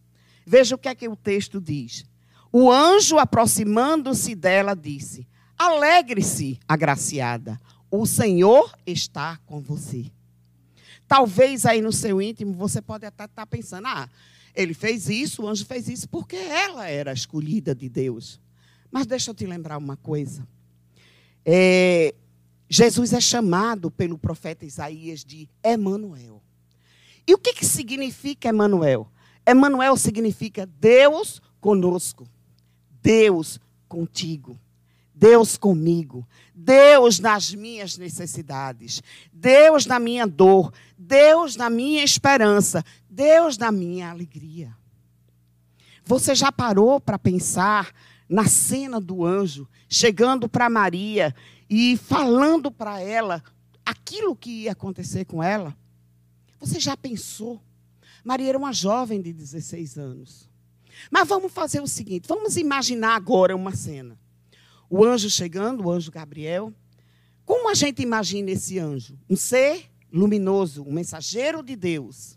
Veja 0.46 0.76
o 0.76 0.78
que 0.78 0.88
é 0.88 0.94
que 0.94 1.08
o 1.08 1.16
texto 1.16 1.60
diz. 1.60 2.04
O 2.52 2.70
anjo, 2.70 3.18
aproximando-se 3.18 4.36
dela, 4.36 4.76
disse: 4.76 5.26
Alegre-se, 5.58 6.60
agraciada, 6.68 7.60
o 7.90 8.06
Senhor 8.06 8.72
está 8.86 9.38
com 9.46 9.60
você. 9.60 10.10
Talvez 11.08 11.66
aí 11.66 11.82
no 11.82 11.92
seu 11.92 12.22
íntimo 12.22 12.52
você 12.52 12.80
pode 12.80 13.04
até 13.04 13.24
estar 13.24 13.46
pensando: 13.46 13.86
ah, 13.86 14.08
ele 14.54 14.74
fez 14.74 15.08
isso, 15.08 15.42
o 15.42 15.48
anjo 15.48 15.64
fez 15.64 15.88
isso, 15.88 16.08
porque 16.08 16.36
ela 16.36 16.88
era 16.88 17.12
escolhida 17.12 17.74
de 17.74 17.88
Deus. 17.88 18.40
Mas 18.90 19.06
deixa 19.06 19.30
eu 19.30 19.34
te 19.34 19.46
lembrar 19.46 19.78
uma 19.78 19.96
coisa. 19.96 20.46
É, 21.44 22.14
Jesus 22.68 23.12
é 23.12 23.20
chamado 23.20 23.90
pelo 23.90 24.18
profeta 24.18 24.64
Isaías 24.64 25.24
de 25.24 25.48
Emanuel. 25.62 26.40
E 27.26 27.34
o 27.34 27.38
que, 27.38 27.52
que 27.52 27.64
significa 27.64 28.48
Emanuel? 28.48 29.10
Emanuel 29.46 29.96
significa 29.96 30.66
Deus 30.66 31.40
conosco, 31.60 32.28
Deus 33.02 33.58
contigo. 33.88 34.58
Deus 35.20 35.58
comigo, 35.58 36.26
Deus 36.54 37.18
nas 37.18 37.52
minhas 37.52 37.98
necessidades, 37.98 39.02
Deus 39.30 39.84
na 39.84 40.00
minha 40.00 40.26
dor, 40.26 40.72
Deus 40.96 41.56
na 41.56 41.68
minha 41.68 42.02
esperança, 42.02 42.82
Deus 43.06 43.58
na 43.58 43.70
minha 43.70 44.08
alegria. 44.08 44.74
Você 46.06 46.34
já 46.34 46.50
parou 46.50 46.98
para 46.98 47.18
pensar 47.18 47.92
na 48.26 48.46
cena 48.46 48.98
do 48.98 49.22
anjo 49.22 49.68
chegando 49.90 50.48
para 50.48 50.70
Maria 50.70 51.34
e 51.68 51.98
falando 51.98 52.70
para 52.70 52.98
ela 53.02 53.44
aquilo 53.84 54.34
que 54.34 54.62
ia 54.62 54.72
acontecer 54.72 55.26
com 55.26 55.42
ela? 55.42 55.76
Você 56.58 56.80
já 56.80 56.96
pensou? 56.96 57.60
Maria 58.24 58.48
era 58.48 58.58
uma 58.58 58.72
jovem 58.72 59.20
de 59.20 59.34
16 59.34 59.98
anos. 59.98 60.48
Mas 61.10 61.28
vamos 61.28 61.52
fazer 61.52 61.82
o 61.82 61.86
seguinte: 61.86 62.26
vamos 62.26 62.56
imaginar 62.56 63.14
agora 63.16 63.54
uma 63.54 63.76
cena 63.76 64.18
o 64.90 65.04
anjo 65.04 65.30
chegando, 65.30 65.86
o 65.86 65.90
anjo 65.90 66.10
Gabriel. 66.10 66.74
Como 67.46 67.70
a 67.70 67.74
gente 67.74 68.02
imagina 68.02 68.50
esse 68.50 68.78
anjo? 68.78 69.16
Um 69.30 69.36
ser 69.36 69.88
luminoso, 70.12 70.82
um 70.82 70.92
mensageiro 70.92 71.62
de 71.62 71.76
Deus. 71.76 72.36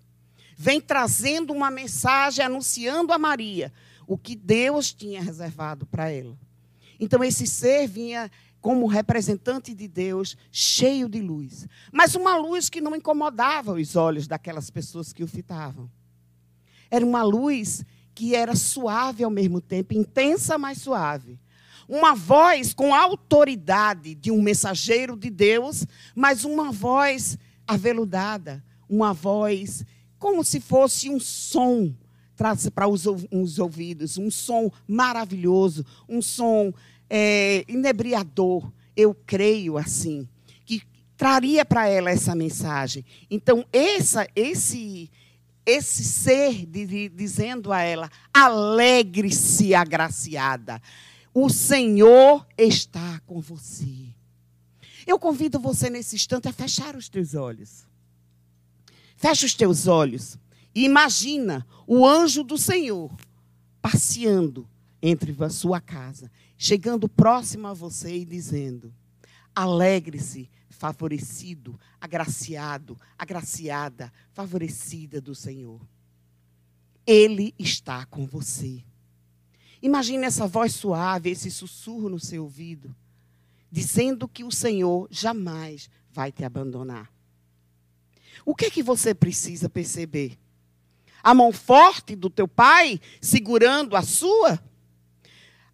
Vem 0.55 0.79
trazendo 0.79 1.51
uma 1.51 1.71
mensagem 1.71 2.45
anunciando 2.45 3.11
a 3.11 3.17
Maria 3.17 3.73
o 4.05 4.17
que 4.17 4.35
Deus 4.35 4.93
tinha 4.93 5.21
reservado 5.21 5.87
para 5.87 6.11
ela. 6.11 6.37
Então 6.99 7.23
esse 7.23 7.47
ser 7.47 7.87
vinha 7.87 8.29
como 8.61 8.85
representante 8.85 9.73
de 9.73 9.87
Deus, 9.87 10.37
cheio 10.51 11.09
de 11.09 11.19
luz, 11.19 11.67
mas 11.91 12.15
uma 12.15 12.37
luz 12.37 12.69
que 12.69 12.79
não 12.79 12.95
incomodava 12.95 13.73
os 13.73 13.95
olhos 13.95 14.27
daquelas 14.27 14.69
pessoas 14.69 15.11
que 15.11 15.23
o 15.23 15.27
fitavam. 15.27 15.89
Era 16.89 17.05
uma 17.05 17.23
luz 17.23 17.83
que 18.13 18.35
era 18.35 18.55
suave 18.55 19.23
ao 19.23 19.31
mesmo 19.31 19.59
tempo, 19.59 19.93
intensa, 19.93 20.57
mas 20.57 20.77
suave 20.77 21.39
uma 21.87 22.15
voz 22.15 22.73
com 22.73 22.93
autoridade 22.93 24.15
de 24.15 24.31
um 24.31 24.41
mensageiro 24.41 25.15
de 25.17 25.29
Deus, 25.29 25.85
mas 26.15 26.43
uma 26.43 26.71
voz 26.71 27.37
aveludada, 27.67 28.63
uma 28.89 29.13
voz 29.13 29.85
como 30.17 30.43
se 30.43 30.59
fosse 30.59 31.09
um 31.09 31.19
som 31.19 31.93
para 32.35 32.87
os, 32.87 33.05
os, 33.05 33.59
ouvidos, 33.59 34.17
um 34.17 34.31
som 34.31 34.71
maravilhoso, 34.87 35.85
um 36.07 36.21
som 36.21 36.73
é, 37.09 37.63
inebriador. 37.67 38.71
Eu 38.95 39.13
creio 39.13 39.77
assim, 39.77 40.27
que 40.65 40.81
traria 41.17 41.65
para 41.65 41.87
ela 41.87 42.09
essa 42.09 42.33
mensagem. 42.33 43.05
Então, 43.29 43.65
essa, 43.71 44.27
esse 44.35 45.11
esse 45.65 46.03
ser 46.03 46.65
de, 46.65 46.85
de, 46.85 47.09
dizendo 47.09 47.71
a 47.71 47.81
ela: 47.81 48.09
alegre-se, 48.33 49.73
agraciada. 49.73 50.81
O 51.33 51.49
Senhor 51.49 52.45
está 52.57 53.19
com 53.21 53.41
você. 53.41 54.13
Eu 55.05 55.17
convido 55.17 55.59
você 55.59 55.89
nesse 55.89 56.15
instante 56.15 56.47
a 56.47 56.53
fechar 56.53 56.95
os 56.95 57.09
teus 57.09 57.33
olhos. 57.33 57.87
Fecha 59.15 59.45
os 59.45 59.53
teus 59.53 59.87
olhos 59.87 60.37
e 60.75 60.85
imagina 60.85 61.65
o 61.87 62.05
anjo 62.05 62.43
do 62.43 62.57
Senhor 62.57 63.11
passeando 63.81 64.69
entre 65.01 65.35
a 65.43 65.49
sua 65.49 65.81
casa, 65.81 66.31
chegando 66.57 67.09
próximo 67.09 67.67
a 67.67 67.73
você 67.73 68.17
e 68.17 68.25
dizendo: 68.25 68.93
Alegre-se, 69.55 70.49
favorecido, 70.69 71.79
agraciado, 71.99 72.97
agraciada, 73.17 74.11
favorecida 74.31 75.19
do 75.19 75.35
Senhor. 75.35 75.81
Ele 77.05 77.53
está 77.59 78.05
com 78.05 78.25
você. 78.25 78.83
Imagine 79.83 80.25
essa 80.25 80.47
voz 80.47 80.73
suave, 80.73 81.29
esse 81.29 81.51
sussurro 81.51 82.07
no 82.07 82.17
seu 82.17 82.43
ouvido, 82.43 82.95
dizendo 83.69 84.29
que 84.29 84.41
o 84.41 84.49
Senhor 84.49 85.09
jamais 85.11 85.89
vai 86.09 86.31
te 86.31 86.45
abandonar. 86.45 87.11
O 88.45 88.55
que 88.55 88.65
é 88.65 88.69
que 88.69 88.81
você 88.81 89.13
precisa 89.13 89.67
perceber? 89.67 90.39
A 91.21 91.33
mão 91.33 91.51
forte 91.51 92.15
do 92.15 92.29
teu 92.29 92.47
pai 92.47 92.97
segurando 93.19 93.97
a 93.97 94.01
sua? 94.01 94.57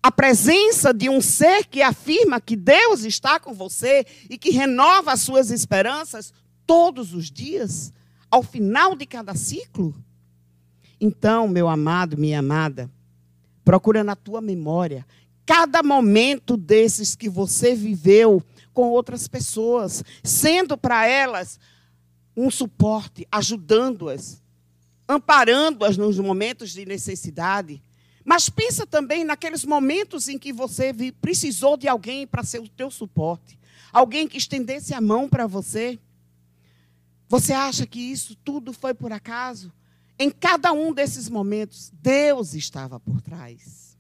A 0.02 0.12
presença 0.12 0.92
de 0.92 1.08
um 1.08 1.22
ser 1.22 1.68
que 1.68 1.84
afirma 1.84 2.42
que 2.42 2.56
Deus 2.56 3.04
está 3.04 3.40
com 3.40 3.54
você 3.54 4.08
e 4.28 4.40
que 4.40 4.50
renova 4.50 5.12
as 5.12 5.22
suas 5.22 5.52
esperanças 5.52 6.34
todos 6.66 7.14
os 7.14 7.30
dias, 7.30 7.94
ao 8.32 8.42
final 8.42 8.96
de 8.96 9.06
cada 9.06 9.36
ciclo? 9.36 9.94
Então, 11.00 11.48
meu 11.48 11.68
amado, 11.68 12.18
minha 12.18 12.40
amada, 12.40 12.90
procura 13.70 14.04
na 14.04 14.16
tua 14.16 14.42
memória 14.42 15.06
cada 15.46 15.84
momento 15.84 16.58
desses 16.58 17.14
que 17.14 17.30
você 17.30 17.76
viveu 17.76 18.42
com 18.74 18.90
outras 18.90 19.28
pessoas, 19.28 20.04
sendo 20.24 20.76
para 20.76 21.06
elas 21.06 21.60
um 22.36 22.50
suporte, 22.50 23.28
ajudando-as, 23.32 24.42
amparando-as 25.08 25.98
nos 25.98 26.18
momentos 26.18 26.72
de 26.72 26.84
necessidade. 26.84 27.80
Mas 28.26 28.50
pensa 28.50 28.88
também 28.88 29.24
naqueles 29.24 29.64
momentos 29.64 30.28
em 30.28 30.40
que 30.40 30.52
você 30.52 30.92
precisou 31.22 31.78
de 31.78 31.88
alguém 31.88 32.26
para 32.26 32.44
ser 32.44 32.60
o 32.62 32.68
teu 32.68 32.90
suporte, 32.90 33.60
alguém 33.94 34.28
que 34.28 34.40
estendesse 34.40 34.96
a 34.96 35.02
mão 35.02 35.30
para 35.30 35.46
você. 35.46 36.00
Você 37.28 37.54
acha 37.54 37.86
que 37.86 38.00
isso 38.00 38.36
tudo 38.44 38.74
foi 38.74 38.96
por 38.96 39.12
acaso? 39.12 39.72
Em 40.22 40.30
cada 40.30 40.74
um 40.74 40.94
desses 40.94 41.30
momentos, 41.30 41.90
Deus 41.94 42.54
estava 42.54 43.00
por 43.00 43.22
trás. 43.22 43.98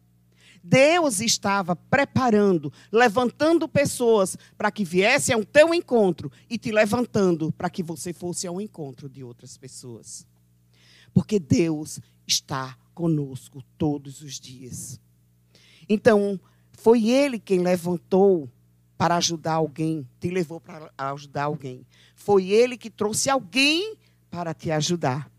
Deus 0.62 1.22
estava 1.22 1.78
preparando, 1.78 2.74
levantando 2.92 3.70
pessoas 3.70 4.38
para 4.58 4.70
que 4.70 4.84
viessem 4.84 5.34
ao 5.34 5.46
teu 5.46 5.74
encontro 5.74 6.30
e 6.50 6.58
te 6.58 6.74
levantando 6.74 7.54
para 7.54 7.70
que 7.70 7.82
você 7.82 8.12
fosse 8.12 8.46
ao 8.46 8.60
encontro 8.60 9.08
de 9.08 9.24
outras 9.24 9.56
pessoas. 9.56 10.28
Porque 11.14 11.40
Deus 11.40 12.02
está 12.28 12.78
conosco 12.94 13.64
todos 13.78 14.22
os 14.22 14.38
dias. 14.38 15.00
Então, 15.88 16.38
foi 16.74 17.08
Ele 17.08 17.40
quem 17.40 17.60
levantou 17.60 18.50
para 18.98 19.16
ajudar 19.16 19.54
alguém, 19.54 20.06
te 20.20 20.30
levou 20.30 20.60
para 20.60 20.92
ajudar 20.98 21.44
alguém. 21.44 21.86
Foi 22.14 22.50
Ele 22.50 22.78
que 22.78 22.90
trouxe 22.90 23.30
alguém 23.30 23.96
para 24.30 24.54
te 24.54 24.70
ajudar. 24.70 25.32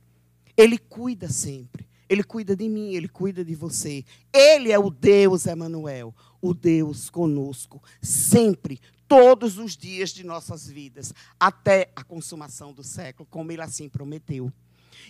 Ele 0.60 0.76
cuida 0.76 1.30
sempre. 1.30 1.88
Ele 2.06 2.22
cuida 2.22 2.54
de 2.54 2.68
mim, 2.68 2.94
ele 2.94 3.08
cuida 3.08 3.42
de 3.42 3.54
você. 3.54 4.04
Ele 4.30 4.70
é 4.70 4.78
o 4.78 4.90
Deus 4.90 5.46
Emanuel, 5.46 6.14
o 6.42 6.52
Deus 6.52 7.08
conosco, 7.08 7.82
sempre, 8.02 8.78
todos 9.08 9.56
os 9.56 9.74
dias 9.74 10.10
de 10.10 10.22
nossas 10.22 10.68
vidas, 10.68 11.14
até 11.38 11.90
a 11.96 12.04
consumação 12.04 12.74
do 12.74 12.82
século, 12.82 13.26
como 13.30 13.50
ele 13.52 13.62
assim 13.62 13.88
prometeu. 13.88 14.52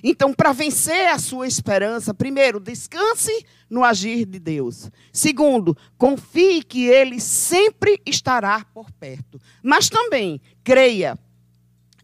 Então, 0.04 0.32
para 0.32 0.52
vencer 0.52 1.08
a 1.08 1.18
sua 1.18 1.48
esperança, 1.48 2.14
primeiro, 2.14 2.60
descanse 2.60 3.44
no 3.68 3.82
agir 3.82 4.24
de 4.24 4.38
Deus. 4.38 4.88
Segundo, 5.12 5.76
confie 5.98 6.62
que 6.62 6.84
Ele 6.86 7.18
sempre 7.18 8.00
estará 8.06 8.64
por 8.72 8.92
perto. 8.92 9.40
Mas 9.62 9.88
também, 9.88 10.40
creia, 10.62 11.18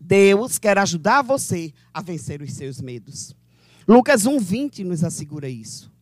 Deus 0.01 0.59
quer 0.59 0.79
ajudar 0.79 1.23
você 1.23 1.73
a 1.93 2.01
vencer 2.01 2.41
os 2.41 2.53
seus 2.53 2.81
medos. 2.81 3.36
Lucas 3.87 4.25
1,20 4.25 4.85
nos 4.85 5.05
assegura 5.05 5.49
isso. 5.49 5.95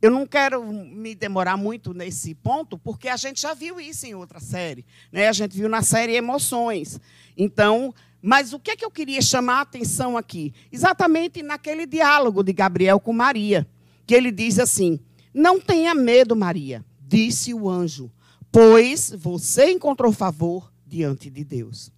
Eu 0.00 0.10
não 0.10 0.26
quero 0.26 0.64
me 0.64 1.14
demorar 1.14 1.56
muito 1.56 1.92
nesse 1.92 2.34
ponto, 2.34 2.78
porque 2.78 3.08
a 3.08 3.16
gente 3.16 3.40
já 3.40 3.54
viu 3.54 3.80
isso 3.80 4.06
em 4.06 4.14
outra 4.14 4.40
série. 4.40 4.86
Né? 5.10 5.28
A 5.28 5.32
gente 5.32 5.56
viu 5.56 5.68
na 5.68 5.82
série 5.82 6.14
Emoções. 6.14 7.00
Então, 7.36 7.94
mas 8.22 8.52
o 8.52 8.58
que 8.58 8.70
é 8.70 8.76
que 8.76 8.84
eu 8.84 8.90
queria 8.90 9.20
chamar 9.20 9.58
a 9.58 9.60
atenção 9.62 10.16
aqui? 10.16 10.54
Exatamente 10.70 11.42
naquele 11.42 11.86
diálogo 11.86 12.42
de 12.42 12.52
Gabriel 12.52 13.00
com 13.00 13.12
Maria, 13.12 13.66
que 14.06 14.14
ele 14.14 14.30
diz 14.30 14.58
assim: 14.58 14.98
Não 15.32 15.60
tenha 15.60 15.94
medo, 15.94 16.34
Maria, 16.34 16.84
disse 17.00 17.52
o 17.52 17.68
anjo, 17.68 18.10
pois 18.50 19.12
você 19.16 19.70
encontrou 19.70 20.12
favor 20.12 20.72
diante 20.86 21.28
de 21.30 21.44
Deus. 21.44 21.90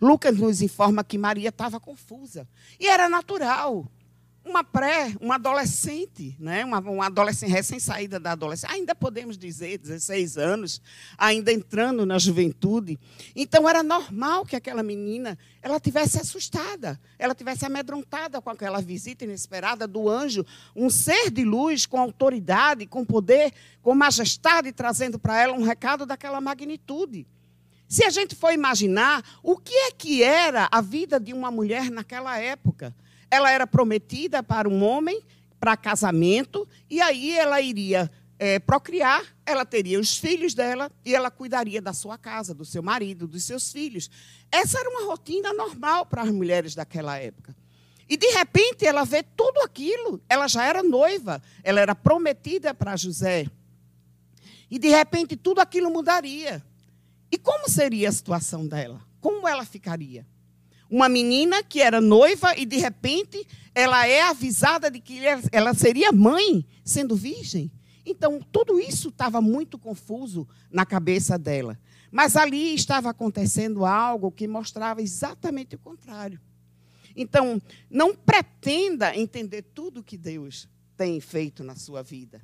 Lucas 0.00 0.36
nos 0.36 0.62
informa 0.62 1.02
que 1.02 1.18
Maria 1.18 1.48
estava 1.48 1.80
confusa. 1.80 2.48
E 2.78 2.86
era 2.86 3.08
natural 3.08 3.90
uma 4.44 4.64
pré, 4.64 5.14
uma 5.20 5.36
adolescente, 5.36 6.36
né? 6.38 6.64
uma, 6.64 6.80
uma 6.80 7.06
adolescente 7.06 7.50
recém-saída 7.50 8.18
da 8.18 8.32
adolescência, 8.32 8.74
ainda 8.74 8.94
podemos 8.94 9.38
dizer, 9.38 9.78
16 9.78 10.36
anos, 10.36 10.82
ainda 11.16 11.52
entrando 11.52 12.04
na 12.04 12.18
juventude. 12.18 12.98
Então 13.36 13.68
era 13.68 13.82
normal 13.82 14.44
que 14.44 14.56
aquela 14.56 14.82
menina 14.82 15.38
ela 15.62 15.78
tivesse 15.78 16.18
assustada, 16.18 17.00
ela 17.18 17.34
tivesse 17.34 17.64
amedrontada 17.64 18.40
com 18.40 18.50
aquela 18.50 18.80
visita 18.80 19.24
inesperada 19.24 19.86
do 19.86 20.08
anjo, 20.08 20.44
um 20.74 20.90
ser 20.90 21.30
de 21.30 21.44
luz 21.44 21.86
com 21.86 22.00
autoridade, 22.00 22.86
com 22.86 23.04
poder, 23.04 23.52
com 23.80 23.94
majestade, 23.94 24.72
trazendo 24.72 25.18
para 25.18 25.40
ela 25.40 25.54
um 25.54 25.62
recado 25.62 26.04
daquela 26.04 26.40
magnitude. 26.40 27.26
Se 27.86 28.04
a 28.04 28.10
gente 28.10 28.34
for 28.34 28.52
imaginar, 28.52 29.22
o 29.42 29.56
que 29.56 29.74
é 29.74 29.90
que 29.92 30.22
era 30.22 30.66
a 30.72 30.80
vida 30.80 31.20
de 31.20 31.32
uma 31.32 31.50
mulher 31.50 31.90
naquela 31.90 32.38
época? 32.38 32.94
Ela 33.32 33.50
era 33.50 33.66
prometida 33.66 34.42
para 34.42 34.68
um 34.68 34.84
homem, 34.84 35.18
para 35.58 35.74
casamento, 35.74 36.68
e 36.90 37.00
aí 37.00 37.30
ela 37.30 37.62
iria 37.62 38.10
é, 38.38 38.58
procriar, 38.58 39.24
ela 39.46 39.64
teria 39.64 39.98
os 39.98 40.18
filhos 40.18 40.52
dela 40.52 40.92
e 41.02 41.14
ela 41.14 41.30
cuidaria 41.30 41.80
da 41.80 41.94
sua 41.94 42.18
casa, 42.18 42.52
do 42.52 42.66
seu 42.66 42.82
marido, 42.82 43.26
dos 43.26 43.42
seus 43.44 43.72
filhos. 43.72 44.10
Essa 44.50 44.78
era 44.80 44.90
uma 44.90 45.06
rotina 45.06 45.50
normal 45.54 46.04
para 46.04 46.20
as 46.20 46.30
mulheres 46.30 46.74
daquela 46.74 47.16
época. 47.16 47.56
E 48.06 48.18
de 48.18 48.26
repente 48.32 48.84
ela 48.84 49.02
vê 49.02 49.22
tudo 49.22 49.62
aquilo. 49.62 50.20
Ela 50.28 50.46
já 50.46 50.66
era 50.66 50.82
noiva, 50.82 51.42
ela 51.64 51.80
era 51.80 51.94
prometida 51.94 52.74
para 52.74 52.96
José. 52.96 53.46
E 54.70 54.78
de 54.78 54.88
repente 54.88 55.36
tudo 55.36 55.58
aquilo 55.62 55.90
mudaria. 55.90 56.62
E 57.30 57.38
como 57.38 57.66
seria 57.66 58.10
a 58.10 58.12
situação 58.12 58.66
dela? 58.66 59.00
Como 59.22 59.48
ela 59.48 59.64
ficaria? 59.64 60.26
Uma 60.92 61.08
menina 61.08 61.62
que 61.62 61.80
era 61.80 62.02
noiva 62.02 62.54
e 62.54 62.66
de 62.66 62.76
repente 62.76 63.46
ela 63.74 64.06
é 64.06 64.20
avisada 64.20 64.90
de 64.90 65.00
que 65.00 65.22
ela 65.50 65.72
seria 65.72 66.12
mãe, 66.12 66.66
sendo 66.84 67.16
virgem. 67.16 67.72
Então, 68.04 68.38
tudo 68.52 68.78
isso 68.78 69.08
estava 69.08 69.40
muito 69.40 69.78
confuso 69.78 70.46
na 70.70 70.84
cabeça 70.84 71.38
dela. 71.38 71.80
Mas 72.10 72.36
ali 72.36 72.74
estava 72.74 73.08
acontecendo 73.08 73.86
algo 73.86 74.30
que 74.30 74.46
mostrava 74.46 75.00
exatamente 75.00 75.76
o 75.76 75.78
contrário. 75.78 76.38
Então, 77.16 77.62
não 77.88 78.14
pretenda 78.14 79.16
entender 79.16 79.62
tudo 79.62 80.02
que 80.02 80.18
Deus 80.18 80.68
tem 80.94 81.18
feito 81.20 81.64
na 81.64 81.74
sua 81.74 82.02
vida. 82.02 82.42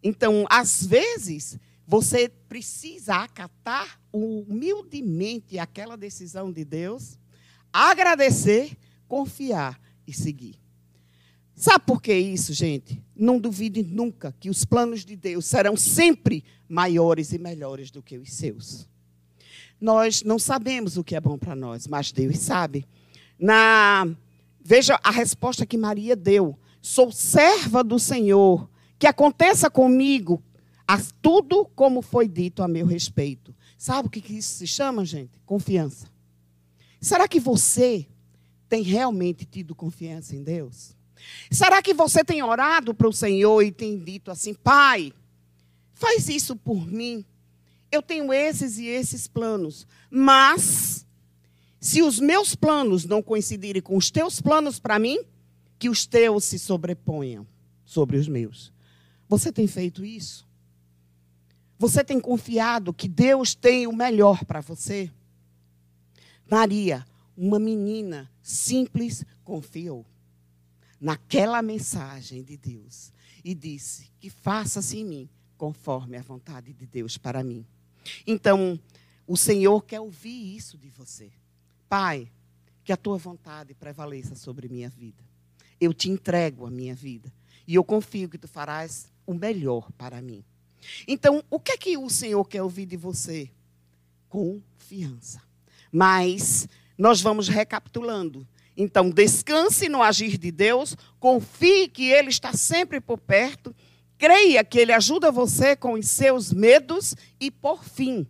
Então, 0.00 0.46
às 0.48 0.86
vezes, 0.86 1.58
você 1.84 2.28
precisa 2.28 3.16
acatar 3.16 4.00
humildemente 4.12 5.58
aquela 5.58 5.96
decisão 5.96 6.52
de 6.52 6.64
Deus 6.64 7.18
agradecer, 7.76 8.76
confiar 9.06 9.80
e 10.06 10.12
seguir. 10.12 10.58
Sabe 11.54 11.84
por 11.86 12.02
que 12.02 12.12
isso, 12.14 12.52
gente? 12.52 13.02
Não 13.14 13.38
duvide 13.38 13.82
nunca 13.82 14.34
que 14.38 14.50
os 14.50 14.64
planos 14.64 15.04
de 15.04 15.16
Deus 15.16 15.46
serão 15.46 15.76
sempre 15.76 16.44
maiores 16.68 17.32
e 17.32 17.38
melhores 17.38 17.90
do 17.90 18.02
que 18.02 18.18
os 18.18 18.32
seus. 18.32 18.86
Nós 19.80 20.22
não 20.22 20.38
sabemos 20.38 20.96
o 20.96 21.04
que 21.04 21.16
é 21.16 21.20
bom 21.20 21.38
para 21.38 21.56
nós, 21.56 21.86
mas 21.86 22.12
Deus 22.12 22.38
sabe. 22.38 22.86
Na 23.38 24.06
veja 24.62 24.98
a 25.02 25.10
resposta 25.10 25.64
que 25.64 25.78
Maria 25.78 26.14
deu: 26.14 26.58
Sou 26.82 27.10
serva 27.10 27.82
do 27.82 27.98
Senhor, 27.98 28.68
que 28.98 29.06
aconteça 29.06 29.70
comigo 29.70 30.42
tudo 31.20 31.64
como 31.74 32.00
foi 32.00 32.28
dito 32.28 32.62
a 32.62 32.68
meu 32.68 32.86
respeito. 32.86 33.54
Sabe 33.76 34.08
o 34.08 34.10
que 34.10 34.20
isso 34.32 34.58
se 34.58 34.66
chama, 34.66 35.04
gente? 35.04 35.40
Confiança. 35.44 36.15
Será 37.06 37.28
que 37.28 37.38
você 37.38 38.04
tem 38.68 38.82
realmente 38.82 39.44
tido 39.44 39.76
confiança 39.76 40.34
em 40.34 40.42
Deus? 40.42 40.96
Será 41.48 41.80
que 41.80 41.94
você 41.94 42.24
tem 42.24 42.42
orado 42.42 42.92
para 42.92 43.06
o 43.06 43.12
Senhor 43.12 43.62
e 43.62 43.70
tem 43.70 43.96
dito 43.96 44.28
assim: 44.28 44.52
Pai, 44.52 45.12
faz 45.94 46.28
isso 46.28 46.56
por 46.56 46.84
mim? 46.84 47.24
Eu 47.92 48.02
tenho 48.02 48.32
esses 48.32 48.76
e 48.78 48.86
esses 48.86 49.28
planos, 49.28 49.86
mas 50.10 51.06
se 51.78 52.02
os 52.02 52.18
meus 52.18 52.56
planos 52.56 53.04
não 53.04 53.22
coincidirem 53.22 53.80
com 53.80 53.96
os 53.96 54.10
teus 54.10 54.40
planos 54.40 54.80
para 54.80 54.98
mim, 54.98 55.20
que 55.78 55.88
os 55.88 56.06
teus 56.06 56.42
se 56.42 56.58
sobreponham 56.58 57.46
sobre 57.84 58.16
os 58.16 58.26
meus. 58.26 58.72
Você 59.28 59.52
tem 59.52 59.68
feito 59.68 60.04
isso? 60.04 60.44
Você 61.78 62.02
tem 62.02 62.18
confiado 62.18 62.92
que 62.92 63.06
Deus 63.06 63.54
tem 63.54 63.86
o 63.86 63.94
melhor 63.94 64.44
para 64.44 64.60
você? 64.60 65.08
Maria, 66.50 67.04
uma 67.36 67.58
menina 67.58 68.30
simples, 68.40 69.24
confiou 69.42 70.06
naquela 71.00 71.60
mensagem 71.60 72.42
de 72.42 72.56
Deus 72.56 73.12
e 73.44 73.54
disse: 73.54 74.10
Que 74.18 74.30
faça-se 74.30 74.98
em 74.98 75.04
mim 75.04 75.30
conforme 75.56 76.16
a 76.16 76.22
vontade 76.22 76.72
de 76.72 76.86
Deus 76.86 77.16
para 77.16 77.42
mim. 77.42 77.66
Então, 78.26 78.78
o 79.26 79.36
Senhor 79.36 79.82
quer 79.84 80.00
ouvir 80.00 80.56
isso 80.56 80.78
de 80.78 80.88
você. 80.90 81.32
Pai, 81.88 82.30
que 82.84 82.92
a 82.92 82.96
tua 82.96 83.18
vontade 83.18 83.74
prevaleça 83.74 84.34
sobre 84.34 84.68
minha 84.68 84.88
vida. 84.88 85.24
Eu 85.80 85.92
te 85.92 86.08
entrego 86.08 86.66
a 86.66 86.70
minha 86.70 86.94
vida. 86.94 87.32
E 87.66 87.74
eu 87.74 87.82
confio 87.82 88.28
que 88.28 88.38
tu 88.38 88.46
farás 88.46 89.10
o 89.26 89.34
melhor 89.34 89.90
para 89.92 90.22
mim. 90.22 90.44
Então, 91.06 91.42
o 91.50 91.58
que 91.58 91.72
é 91.72 91.76
que 91.76 91.96
o 91.96 92.08
Senhor 92.08 92.44
quer 92.44 92.62
ouvir 92.62 92.86
de 92.86 92.96
você? 92.96 93.50
Confiança. 94.28 95.42
Mas 95.90 96.68
nós 96.96 97.20
vamos 97.20 97.48
recapitulando. 97.48 98.46
Então, 98.76 99.10
descanse 99.10 99.88
no 99.88 100.02
agir 100.02 100.36
de 100.36 100.50
Deus, 100.50 100.96
confie 101.18 101.88
que 101.88 102.10
Ele 102.10 102.28
está 102.28 102.52
sempre 102.52 103.00
por 103.00 103.18
perto, 103.18 103.74
creia 104.18 104.62
que 104.62 104.78
Ele 104.78 104.92
ajuda 104.92 105.32
você 105.32 105.74
com 105.74 105.94
os 105.94 106.08
seus 106.08 106.52
medos 106.52 107.14
e, 107.40 107.50
por 107.50 107.84
fim, 107.84 108.26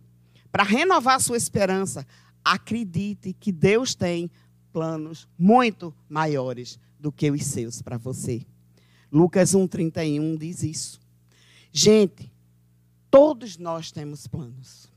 para 0.51 0.63
renovar 0.63 1.19
sua 1.19 1.37
esperança, 1.37 2.07
acredite 2.43 3.33
que 3.33 3.51
Deus 3.51 3.93
tem 3.93 4.31
planos 4.71 5.27
muito 5.37 5.93
maiores 6.07 6.79
do 6.99 7.11
que 7.11 7.29
os 7.29 7.43
seus 7.43 7.81
para 7.81 7.97
você. 7.97 8.45
Lucas 9.11 9.51
1,31 9.51 10.37
diz 10.37 10.63
isso. 10.63 10.99
Gente, 11.71 12.31
todos 13.09 13.57
nós 13.57 13.91
temos 13.91 14.27
planos. 14.27 14.91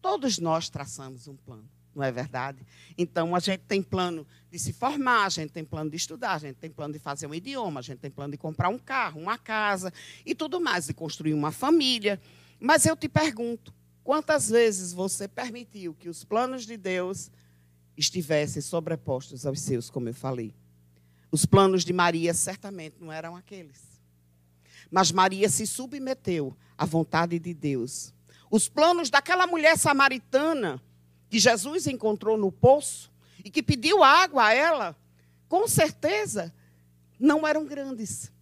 Todos 0.00 0.38
nós 0.38 0.68
traçamos 0.68 1.26
um 1.26 1.36
plano, 1.36 1.68
não 1.94 2.02
é 2.02 2.10
verdade? 2.10 2.64
Então, 2.98 3.34
a 3.34 3.40
gente 3.40 3.60
tem 3.60 3.82
plano 3.82 4.26
de 4.50 4.58
se 4.58 4.72
formar, 4.72 5.26
a 5.26 5.28
gente 5.28 5.50
tem 5.50 5.64
plano 5.64 5.90
de 5.90 5.96
estudar, 5.96 6.34
a 6.34 6.38
gente 6.38 6.56
tem 6.56 6.70
plano 6.70 6.92
de 6.92 6.98
fazer 6.98 7.26
um 7.26 7.34
idioma, 7.34 7.80
a 7.80 7.82
gente 7.82 7.98
tem 7.98 8.10
plano 8.10 8.32
de 8.32 8.38
comprar 8.38 8.68
um 8.68 8.78
carro, 8.78 9.20
uma 9.20 9.38
casa 9.38 9.92
e 10.24 10.34
tudo 10.34 10.60
mais, 10.60 10.86
de 10.86 10.94
construir 10.94 11.34
uma 11.34 11.52
família. 11.52 12.20
Mas 12.60 12.86
eu 12.86 12.96
te 12.96 13.08
pergunto, 13.08 13.72
quantas 14.02 14.48
vezes 14.48 14.92
você 14.92 15.28
permitiu 15.28 15.94
que 15.94 16.08
os 16.08 16.24
planos 16.24 16.66
de 16.66 16.76
Deus 16.76 17.30
estivessem 17.96 18.60
sobrepostos 18.60 19.46
aos 19.46 19.60
seus, 19.60 19.90
como 19.90 20.08
eu 20.08 20.14
falei? 20.14 20.54
Os 21.30 21.44
planos 21.44 21.84
de 21.84 21.92
Maria 21.92 22.32
certamente 22.32 22.96
não 23.00 23.10
eram 23.10 23.34
aqueles. 23.36 23.82
Mas 24.90 25.10
Maria 25.10 25.48
se 25.48 25.66
submeteu 25.66 26.56
à 26.78 26.84
vontade 26.84 27.38
de 27.38 27.52
Deus. 27.52 28.14
Os 28.48 28.68
planos 28.68 29.10
daquela 29.10 29.46
mulher 29.46 29.76
samaritana 29.76 30.80
que 31.28 31.38
Jesus 31.38 31.86
encontrou 31.86 32.36
no 32.36 32.52
poço 32.52 33.10
e 33.44 33.50
que 33.50 33.62
pediu 33.62 34.02
água 34.02 34.46
a 34.46 34.54
ela, 34.54 34.96
com 35.48 35.66
certeza 35.68 36.54
não 37.18 37.46
eram 37.46 37.64
grandes. 37.64 38.32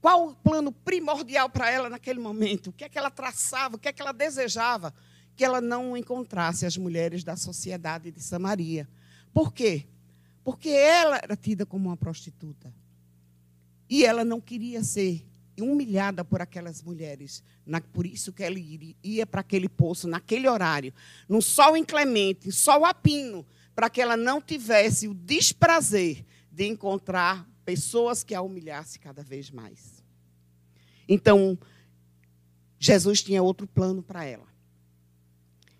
Qual 0.00 0.28
o 0.28 0.34
plano 0.34 0.72
primordial 0.72 1.50
para 1.50 1.70
ela 1.70 1.90
naquele 1.90 2.18
momento? 2.18 2.68
O 2.70 2.72
que 2.72 2.84
é 2.84 2.88
que 2.88 2.98
ela 2.98 3.10
traçava? 3.10 3.76
O 3.76 3.78
que 3.78 3.88
é 3.88 3.92
que 3.92 4.00
ela 4.00 4.12
desejava? 4.12 4.94
Que 5.36 5.44
ela 5.44 5.60
não 5.60 5.96
encontrasse 5.96 6.64
as 6.64 6.76
mulheres 6.76 7.22
da 7.22 7.36
sociedade 7.36 8.10
de 8.10 8.22
Samaria. 8.22 8.88
Por 9.32 9.52
quê? 9.52 9.86
Porque 10.42 10.70
ela 10.70 11.16
era 11.22 11.36
tida 11.36 11.66
como 11.66 11.88
uma 11.88 11.96
prostituta. 11.96 12.72
E 13.88 14.04
ela 14.04 14.24
não 14.24 14.40
queria 14.40 14.82
ser 14.82 15.26
humilhada 15.60 16.24
por 16.24 16.40
aquelas 16.40 16.82
mulheres. 16.82 17.42
por 17.92 18.06
isso 18.06 18.32
que 18.32 18.42
ela 18.42 18.58
ia 18.58 19.26
para 19.26 19.40
aquele 19.40 19.68
poço, 19.68 20.08
naquele 20.08 20.48
horário, 20.48 20.92
num 21.28 21.40
sol 21.40 21.76
inclemente, 21.76 22.50
sol 22.50 22.84
a 22.84 22.94
pino, 22.94 23.46
para 23.74 23.90
que 23.90 24.00
ela 24.00 24.16
não 24.16 24.40
tivesse 24.40 25.08
o 25.08 25.14
desprazer 25.14 26.24
de 26.50 26.66
encontrar 26.66 27.48
pessoas 27.64 28.24
que 28.24 28.34
a 28.34 28.42
humilhassem 28.42 29.00
cada 29.00 29.22
vez 29.22 29.50
mais. 29.50 30.02
Então, 31.08 31.58
Jesus 32.78 33.22
tinha 33.22 33.42
outro 33.42 33.66
plano 33.66 34.02
para 34.02 34.24
ela. 34.24 34.46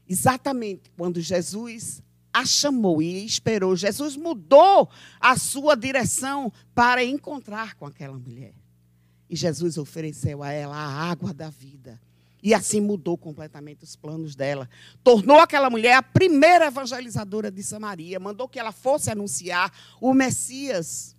Exatamente 0.08 0.90
quando 0.96 1.20
Jesus 1.20 2.02
a 2.32 2.44
chamou 2.44 3.02
e 3.02 3.24
esperou. 3.24 3.76
Jesus 3.76 4.16
mudou 4.16 4.88
a 5.18 5.36
sua 5.36 5.74
direção 5.74 6.52
para 6.74 7.04
encontrar 7.04 7.74
com 7.74 7.86
aquela 7.86 8.18
mulher. 8.18 8.54
E 9.30 9.36
Jesus 9.36 9.78
ofereceu 9.78 10.42
a 10.42 10.50
ela 10.50 10.76
a 10.76 11.10
água 11.10 11.32
da 11.32 11.48
vida. 11.48 11.98
E 12.42 12.52
assim 12.52 12.80
mudou 12.80 13.16
completamente 13.16 13.84
os 13.84 13.96
planos 13.96 14.34
dela. 14.34 14.68
Tornou 15.04 15.38
aquela 15.38 15.70
mulher 15.70 15.94
a 15.94 16.02
primeira 16.02 16.66
evangelizadora 16.66 17.50
de 17.50 17.62
Samaria. 17.62 18.18
Mandou 18.18 18.48
que 18.48 18.58
ela 18.58 18.72
fosse 18.72 19.10
anunciar 19.10 19.72
o 20.00 20.12
Messias. 20.12 21.16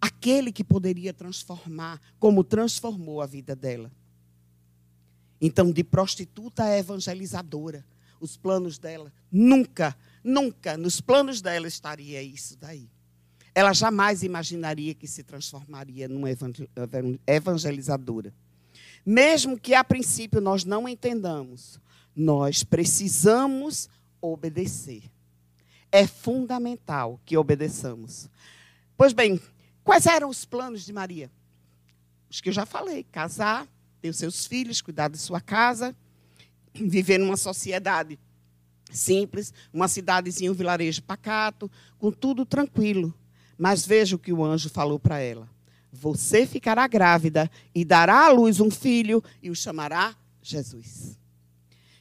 Aquele 0.00 0.52
que 0.52 0.62
poderia 0.62 1.12
transformar, 1.12 2.00
como 2.18 2.44
transformou 2.44 3.20
a 3.20 3.26
vida 3.26 3.56
dela. 3.56 3.90
Então, 5.40 5.72
de 5.72 5.82
prostituta 5.82 6.64
a 6.64 6.78
evangelizadora, 6.78 7.84
os 8.20 8.36
planos 8.36 8.78
dela 8.78 9.12
nunca 9.32 9.96
Nunca 10.24 10.78
nos 10.78 11.02
planos 11.02 11.42
dela 11.42 11.68
estaria 11.68 12.22
isso 12.22 12.56
daí. 12.56 12.88
Ela 13.54 13.72
jamais 13.72 14.22
imaginaria 14.22 14.94
que 14.94 15.06
se 15.06 15.22
transformaria 15.22 16.08
numa 16.08 16.28
evangelizadora. 17.26 18.34
Mesmo 19.06 19.58
que 19.58 19.74
a 19.74 19.84
princípio 19.84 20.40
nós 20.40 20.64
não 20.64 20.88
entendamos, 20.88 21.78
nós 22.16 22.64
precisamos 22.64 23.88
obedecer. 24.20 25.04
É 25.92 26.06
fundamental 26.06 27.20
que 27.24 27.36
obedeçamos. 27.36 28.28
Pois 28.96 29.12
bem, 29.12 29.40
quais 29.84 30.06
eram 30.06 30.28
os 30.28 30.44
planos 30.44 30.84
de 30.84 30.92
Maria? 30.92 31.30
Os 32.28 32.40
que 32.40 32.48
eu 32.48 32.52
já 32.52 32.66
falei: 32.66 33.04
casar, 33.04 33.68
ter 34.00 34.08
os 34.08 34.16
seus 34.16 34.46
filhos, 34.46 34.80
cuidar 34.80 35.08
de 35.08 35.18
sua 35.18 35.40
casa, 35.40 35.94
viver 36.74 37.18
numa 37.18 37.36
sociedade 37.36 38.18
simples, 38.90 39.52
uma 39.72 39.88
cidadezinha, 39.88 40.50
um 40.50 40.54
vilarejo 40.54 41.02
pacato, 41.02 41.70
com 41.98 42.10
tudo 42.10 42.44
tranquilo. 42.44 43.14
Mas 43.58 43.86
veja 43.86 44.16
o 44.16 44.18
que 44.18 44.32
o 44.32 44.44
anjo 44.44 44.68
falou 44.68 44.98
para 44.98 45.18
ela: 45.20 45.48
Você 45.92 46.46
ficará 46.46 46.86
grávida 46.86 47.50
e 47.74 47.84
dará 47.84 48.26
à 48.26 48.28
luz 48.30 48.60
um 48.60 48.70
filho 48.70 49.22
e 49.42 49.50
o 49.50 49.54
chamará 49.54 50.14
Jesus. 50.42 51.18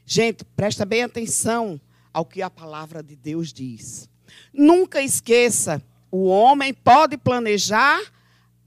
Gente, 0.05 0.43
presta 0.55 0.85
bem 0.85 1.03
atenção 1.03 1.79
ao 2.11 2.25
que 2.25 2.41
a 2.41 2.49
palavra 2.49 3.01
de 3.01 3.15
Deus 3.15 3.53
diz. 3.53 4.09
Nunca 4.53 5.01
esqueça, 5.01 5.81
o 6.11 6.25
homem 6.25 6.73
pode 6.73 7.17
planejar, 7.17 8.01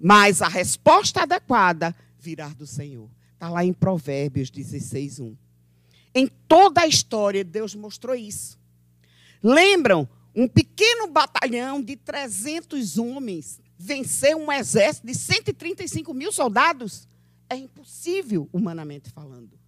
mas 0.01 0.42
a 0.42 0.49
resposta 0.49 1.22
adequada 1.22 1.94
virá 2.18 2.49
do 2.49 2.66
Senhor. 2.66 3.09
Está 3.35 3.49
lá 3.49 3.64
em 3.64 3.72
Provérbios 3.72 4.51
16, 4.51 5.20
1. 5.20 5.37
Em 6.14 6.27
toda 6.49 6.81
a 6.81 6.87
história, 6.87 7.44
Deus 7.44 7.75
mostrou 7.75 8.14
isso. 8.14 8.59
Lembram? 9.42 10.09
Um 10.37 10.46
pequeno 10.46 11.07
batalhão 11.09 11.83
de 11.83 11.96
300 11.96 12.99
homens 12.99 13.59
venceu 13.79 14.38
um 14.38 14.53
exército 14.53 15.07
de 15.07 15.14
135 15.14 16.12
mil 16.12 16.31
soldados? 16.31 17.09
É 17.49 17.57
impossível, 17.57 18.46
humanamente 18.53 19.09
falando. 19.09 19.59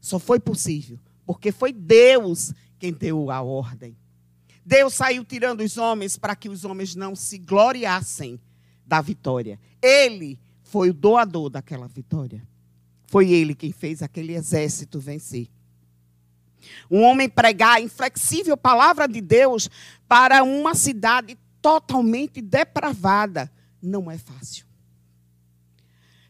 Só 0.00 0.20
foi 0.20 0.38
possível 0.38 1.00
porque 1.26 1.50
foi 1.50 1.72
Deus 1.72 2.54
quem 2.78 2.92
deu 2.92 3.30
a 3.30 3.42
ordem. 3.42 3.96
Deus 4.64 4.94
saiu 4.94 5.24
tirando 5.24 5.60
os 5.60 5.76
homens 5.76 6.16
para 6.16 6.36
que 6.36 6.48
os 6.48 6.64
homens 6.64 6.94
não 6.94 7.16
se 7.16 7.38
gloriassem 7.38 8.40
da 8.86 9.00
vitória. 9.00 9.58
Ele 9.82 10.38
foi 10.62 10.90
o 10.90 10.94
doador 10.94 11.50
daquela 11.50 11.88
vitória. 11.88 12.46
Foi 13.06 13.30
ele 13.30 13.54
quem 13.54 13.72
fez 13.72 14.02
aquele 14.02 14.34
exército 14.34 15.00
vencer. 15.00 15.48
Um 16.90 17.02
homem 17.02 17.28
pregar 17.28 17.76
a 17.76 17.80
inflexível 17.80 18.56
palavra 18.56 19.06
de 19.06 19.20
Deus 19.20 19.68
para 20.08 20.42
uma 20.42 20.74
cidade 20.74 21.38
totalmente 21.60 22.40
depravada 22.40 23.50
não 23.82 24.10
é 24.10 24.18
fácil. 24.18 24.66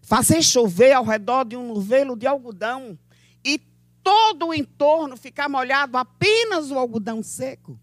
Fazer 0.00 0.42
chover 0.42 0.92
ao 0.92 1.04
redor 1.04 1.44
de 1.44 1.56
um 1.56 1.66
novelo 1.66 2.16
de 2.16 2.26
algodão 2.26 2.98
e 3.44 3.60
todo 4.02 4.46
o 4.46 4.54
entorno 4.54 5.16
ficar 5.16 5.48
molhado 5.48 5.96
apenas 5.96 6.70
o 6.70 6.78
algodão 6.78 7.22
seco. 7.22 7.78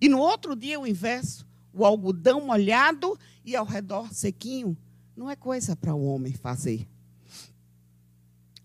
E 0.00 0.08
no 0.08 0.18
outro 0.18 0.54
dia 0.54 0.78
o 0.78 0.86
inverso, 0.86 1.46
o 1.72 1.84
algodão 1.84 2.40
molhado 2.40 3.18
e 3.44 3.56
ao 3.56 3.64
redor 3.64 4.12
sequinho, 4.14 4.76
não 5.16 5.28
é 5.28 5.36
coisa 5.36 5.74
para 5.76 5.94
o 5.94 6.04
homem 6.04 6.32
fazer. 6.32 6.88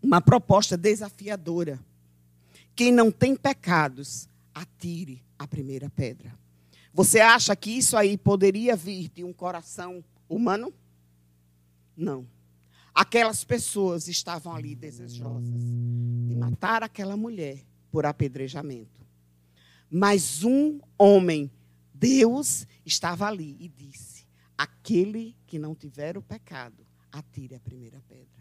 Uma 0.01 0.21
proposta 0.21 0.77
desafiadora. 0.77 1.79
Quem 2.75 2.91
não 2.91 3.09
tem 3.09 3.35
pecados, 3.35 4.27
atire 4.53 5.23
a 5.39 5.47
primeira 5.47 5.89
pedra. 5.89 6.37
Você 6.93 7.19
acha 7.19 7.55
que 7.55 7.71
isso 7.71 7.95
aí 7.95 8.17
poderia 8.17 8.75
vir 8.75 9.09
de 9.09 9.23
um 9.23 9.31
coração 9.31 10.03
humano? 10.27 10.73
Não. 11.95 12.27
Aquelas 12.93 13.43
pessoas 13.43 14.07
estavam 14.07 14.53
ali 14.53 14.75
desejosas 14.75 15.63
de 16.27 16.35
matar 16.35 16.83
aquela 16.83 17.15
mulher 17.15 17.65
por 17.91 18.05
apedrejamento. 18.05 19.05
Mas 19.89 20.43
um 20.43 20.79
homem, 20.97 21.51
Deus, 21.93 22.67
estava 22.85 23.27
ali 23.27 23.55
e 23.59 23.69
disse: 23.69 24.25
Aquele 24.57 25.35
que 25.45 25.59
não 25.59 25.75
tiver 25.75 26.17
o 26.17 26.21
pecado, 26.21 26.85
atire 27.11 27.55
a 27.55 27.59
primeira 27.59 28.01
pedra 28.07 28.35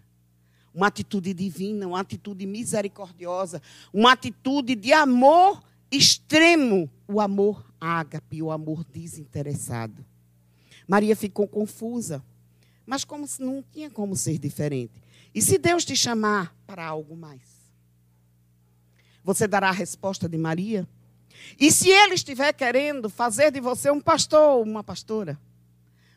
uma 0.75 0.89
atitude 0.89 1.33
divina, 1.33 1.87
uma 1.87 2.01
atitude 2.01 2.45
misericordiosa, 2.47 3.63
uma 3.93 4.13
atitude 4.13 4.75
de 4.75 4.93
amor 4.93 5.63
extremo 5.91 6.91
o 7.07 7.21
amor 7.21 7.65
ágape, 7.81 8.43
o 8.43 8.51
amor 8.51 8.85
desinteressado. 8.85 10.05
Maria 10.87 11.15
ficou 11.15 11.47
confusa, 11.47 12.23
mas 12.85 13.05
como 13.05 13.27
se 13.27 13.43
não 13.43 13.63
tinha 13.63 13.91
como 13.91 14.17
ser 14.17 14.39
diferente. 14.39 15.03
E 15.35 15.41
se 15.41 15.59
Deus 15.59 15.85
te 15.85 15.97
chamar 15.97 16.55
para 16.67 16.85
algo 16.85 17.17
mais? 17.17 17.43
Você 19.23 19.47
dará 19.49 19.69
a 19.69 19.73
resposta 19.73 20.29
de 20.29 20.37
Maria? 20.37 20.87
E 21.59 21.71
se 21.71 21.89
ele 21.89 22.15
estiver 22.15 22.53
querendo 22.53 23.09
fazer 23.09 23.51
de 23.51 23.61
você 23.61 23.91
um 23.91 24.01
pastor 24.01 24.59
ou 24.59 24.63
uma 24.63 24.85
pastora, 24.85 25.39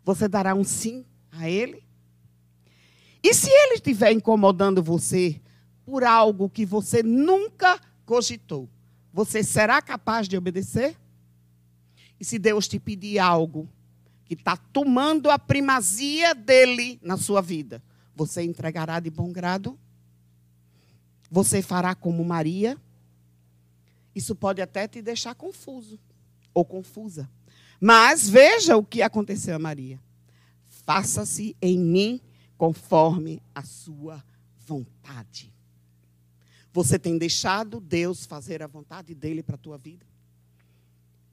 você 0.04 0.28
dará 0.28 0.54
um 0.54 0.63
sim 0.63 1.06
a 1.32 1.50
ele? 1.50 1.87
E 3.28 3.34
se 3.34 3.50
ele 3.50 3.74
estiver 3.74 4.13
incomodando 4.13 4.82
você 4.82 5.42
por 5.86 6.06
algo 6.06 6.50
que 6.50 6.66
você 6.66 7.04
nunca 7.04 7.78
cogitou, 8.06 8.70
você 9.12 9.44
será 9.44 9.82
capaz 9.82 10.30
de 10.30 10.38
obedecer? 10.38 10.96
E 12.18 12.24
se 12.24 12.40
Deus 12.40 12.70
te 12.70 12.80
pedir 12.80 13.20
algo 13.20 13.68
que 14.24 14.34
está 14.34 14.56
tomando 14.56 15.30
a 15.30 15.38
primazia 15.38 16.34
dele 16.34 17.02
na 17.04 17.18
sua 17.18 17.42
vida, 17.42 17.84
você 18.16 18.44
entregará 18.44 18.98
de 19.02 19.10
bom 19.10 19.30
grado? 19.30 19.78
Você 21.30 21.62
fará 21.62 21.94
como 21.94 22.24
Maria? 22.24 22.78
Isso 24.16 24.36
pode 24.36 24.62
até 24.62 24.88
te 24.88 25.02
deixar 25.02 25.36
confuso 25.36 26.00
ou 26.54 26.63
confusa. 26.63 27.30
Mas 27.78 28.30
veja 28.30 28.78
o 28.78 28.86
que 28.86 29.02
aconteceu 29.02 29.54
a 29.54 29.60
Maria. 29.60 30.00
Faça-se 30.86 31.58
em 31.62 31.78
mim 31.78 32.22
conforme 32.58 33.41
a 33.54 33.63
sua 33.63 34.24
vontade. 34.58 35.54
Você 36.74 37.00
tem 37.00 37.17
deixado 37.17 37.80
Deus 37.80 38.26
fazer 38.26 38.62
a 38.62 38.67
vontade 38.67 39.15
dele 39.15 39.41
para 39.41 39.56
a 39.56 39.60
tua 39.60 39.78
vida? 39.78 40.06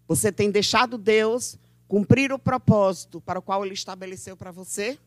Você 0.06 0.30
tem 0.30 0.50
deixado 0.50 0.98
Deus 0.98 1.58
cumprir 1.88 2.32
o 2.32 2.38
propósito 2.38 3.20
para 3.20 3.38
o 3.38 3.42
qual 3.42 3.64
ele 3.64 3.74
estabeleceu 3.74 4.36
para 4.36 4.50
você? 4.50 4.98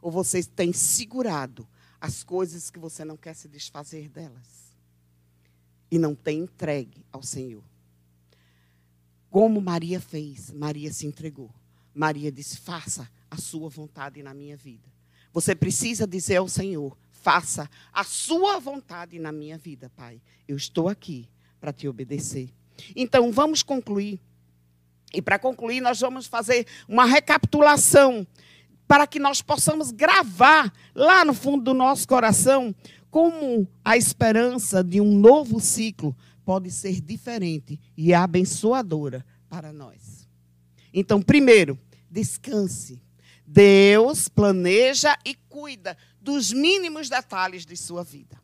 Ou 0.00 0.10
você 0.10 0.42
tem 0.42 0.72
segurado 0.72 1.68
as 2.00 2.22
coisas 2.24 2.70
que 2.70 2.78
você 2.78 3.04
não 3.04 3.16
quer 3.16 3.34
se 3.34 3.48
desfazer 3.48 4.08
delas? 4.08 4.72
E 5.90 5.98
não 5.98 6.14
tem 6.14 6.40
entregue 6.40 7.04
ao 7.12 7.22
Senhor? 7.22 7.62
Como 9.30 9.60
Maria 9.60 10.00
fez, 10.00 10.50
Maria 10.50 10.92
se 10.92 11.06
entregou. 11.06 11.50
Maria 11.94 12.30
disse: 12.30 12.58
faça 12.58 13.08
a 13.30 13.36
sua 13.36 13.68
vontade 13.68 14.22
na 14.22 14.34
minha 14.34 14.56
vida. 14.56 14.88
Você 15.32 15.54
precisa 15.54 16.06
dizer 16.06 16.36
ao 16.36 16.48
Senhor: 16.48 16.96
faça 17.10 17.68
a 17.92 18.04
sua 18.04 18.58
vontade 18.58 19.18
na 19.18 19.32
minha 19.32 19.56
vida, 19.58 19.90
Pai. 19.96 20.20
Eu 20.46 20.56
estou 20.56 20.88
aqui 20.88 21.28
para 21.60 21.72
te 21.72 21.88
obedecer. 21.88 22.50
Então, 22.96 23.30
vamos 23.30 23.62
concluir. 23.62 24.20
E 25.12 25.20
para 25.20 25.38
concluir, 25.38 25.80
nós 25.80 26.00
vamos 26.00 26.26
fazer 26.26 26.66
uma 26.88 27.04
recapitulação 27.04 28.26
para 28.88 29.06
que 29.06 29.18
nós 29.18 29.40
possamos 29.40 29.90
gravar 29.90 30.72
lá 30.94 31.24
no 31.24 31.34
fundo 31.34 31.64
do 31.64 31.74
nosso 31.74 32.08
coração 32.08 32.74
como 33.10 33.68
a 33.84 33.96
esperança 33.96 34.82
de 34.82 35.00
um 35.00 35.18
novo 35.18 35.60
ciclo 35.60 36.16
pode 36.44 36.70
ser 36.70 37.00
diferente 37.00 37.78
e 37.96 38.12
abençoadora 38.14 39.24
para 39.48 39.72
nós. 39.72 40.26
Então, 40.92 41.22
primeiro, 41.22 41.78
descanse. 42.10 43.00
Deus 43.46 44.28
planeja 44.28 45.16
e 45.24 45.34
cuida 45.34 45.96
dos 46.20 46.52
mínimos 46.52 47.08
detalhes 47.08 47.66
de 47.66 47.76
sua 47.76 48.02
vida. 48.02 48.40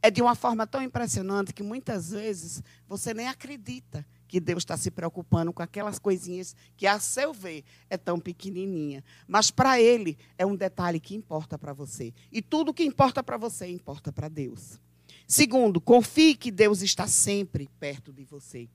É 0.00 0.10
de 0.10 0.22
uma 0.22 0.34
forma 0.34 0.66
tão 0.66 0.82
impressionante 0.82 1.52
que 1.52 1.62
muitas 1.62 2.10
vezes 2.10 2.62
você 2.86 3.12
nem 3.12 3.26
acredita 3.26 4.06
que 4.28 4.38
Deus 4.38 4.62
está 4.62 4.76
se 4.76 4.90
preocupando 4.90 5.52
com 5.52 5.62
aquelas 5.62 5.98
coisinhas 5.98 6.54
que, 6.76 6.86
a 6.86 7.00
seu 7.00 7.32
ver, 7.32 7.64
é 7.88 7.96
tão 7.96 8.20
pequenininha. 8.20 9.02
Mas 9.26 9.50
para 9.50 9.80
Ele 9.80 10.16
é 10.36 10.44
um 10.46 10.54
detalhe 10.54 11.00
que 11.00 11.16
importa 11.16 11.58
para 11.58 11.72
você. 11.72 12.12
E 12.30 12.40
tudo 12.40 12.74
que 12.74 12.84
importa 12.84 13.22
para 13.22 13.38
você 13.38 13.66
importa 13.66 14.12
para 14.12 14.28
Deus. 14.28 14.78
Segundo, 15.26 15.80
confie 15.80 16.36
que 16.36 16.50
Deus 16.50 16.82
está 16.82 17.06
sempre 17.06 17.68
perto 17.80 18.12
de 18.12 18.24
você. 18.24 18.68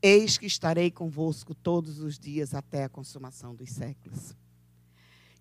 Eis 0.00 0.38
que 0.38 0.46
estarei 0.46 0.90
convosco 0.90 1.54
todos 1.54 1.98
os 2.00 2.18
dias 2.18 2.54
até 2.54 2.84
a 2.84 2.88
consumação 2.88 3.54
dos 3.54 3.70
séculos. 3.70 4.34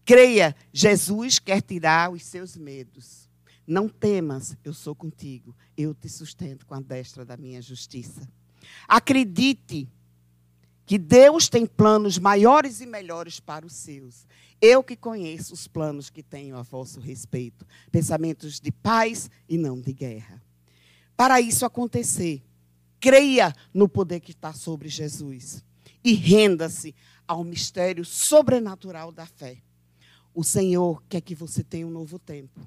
Creia, 0.04 0.56
Jesus 0.72 1.38
quer 1.38 1.62
tirar 1.62 2.12
os 2.12 2.24
seus 2.24 2.56
medos. 2.56 3.30
Não 3.68 3.90
temas, 3.90 4.56
eu 4.64 4.74
sou 4.74 4.96
contigo. 4.96 5.56
Eu 5.76 5.94
te 5.94 6.08
sustento 6.08 6.66
com 6.66 6.74
a 6.74 6.80
destra 6.80 7.26
da 7.26 7.36
minha 7.36 7.62
justiça. 7.62 8.28
Acredite 8.88 9.88
que 10.86 10.98
Deus 10.98 11.50
tem 11.50 11.66
planos 11.66 12.18
maiores 12.18 12.80
e 12.80 12.86
melhores 12.86 13.42
para 13.42 13.66
os 13.66 13.74
seus. 13.74 14.26
Eu 14.62 14.82
que 14.82 14.96
conheço 14.96 15.54
os 15.54 15.68
planos 15.68 16.10
que 16.10 16.24
tenho 16.24 16.56
a 16.56 16.62
vosso 16.62 17.02
respeito, 17.02 17.68
pensamentos 17.92 18.62
de 18.62 18.72
paz 18.72 19.30
e 19.50 19.58
não 19.58 19.82
de 19.82 19.92
guerra. 19.92 20.42
Para 21.18 21.42
isso 21.42 21.66
acontecer, 21.66 22.42
creia 23.00 23.54
no 23.74 23.88
poder 23.88 24.20
que 24.20 24.32
está 24.32 24.54
sobre 24.54 24.90
Jesus 24.90 25.64
e 26.04 26.14
renda-se 26.14 26.96
ao 27.28 27.44
mistério 27.44 28.06
sobrenatural 28.06 29.12
da 29.12 29.26
fé. 29.26 29.58
O 30.34 30.44
Senhor 30.44 31.04
quer 31.10 31.22
que 31.22 31.36
você 31.36 31.64
tenha 31.64 31.88
um 31.88 31.92
novo 31.92 32.20
tempo, 32.20 32.60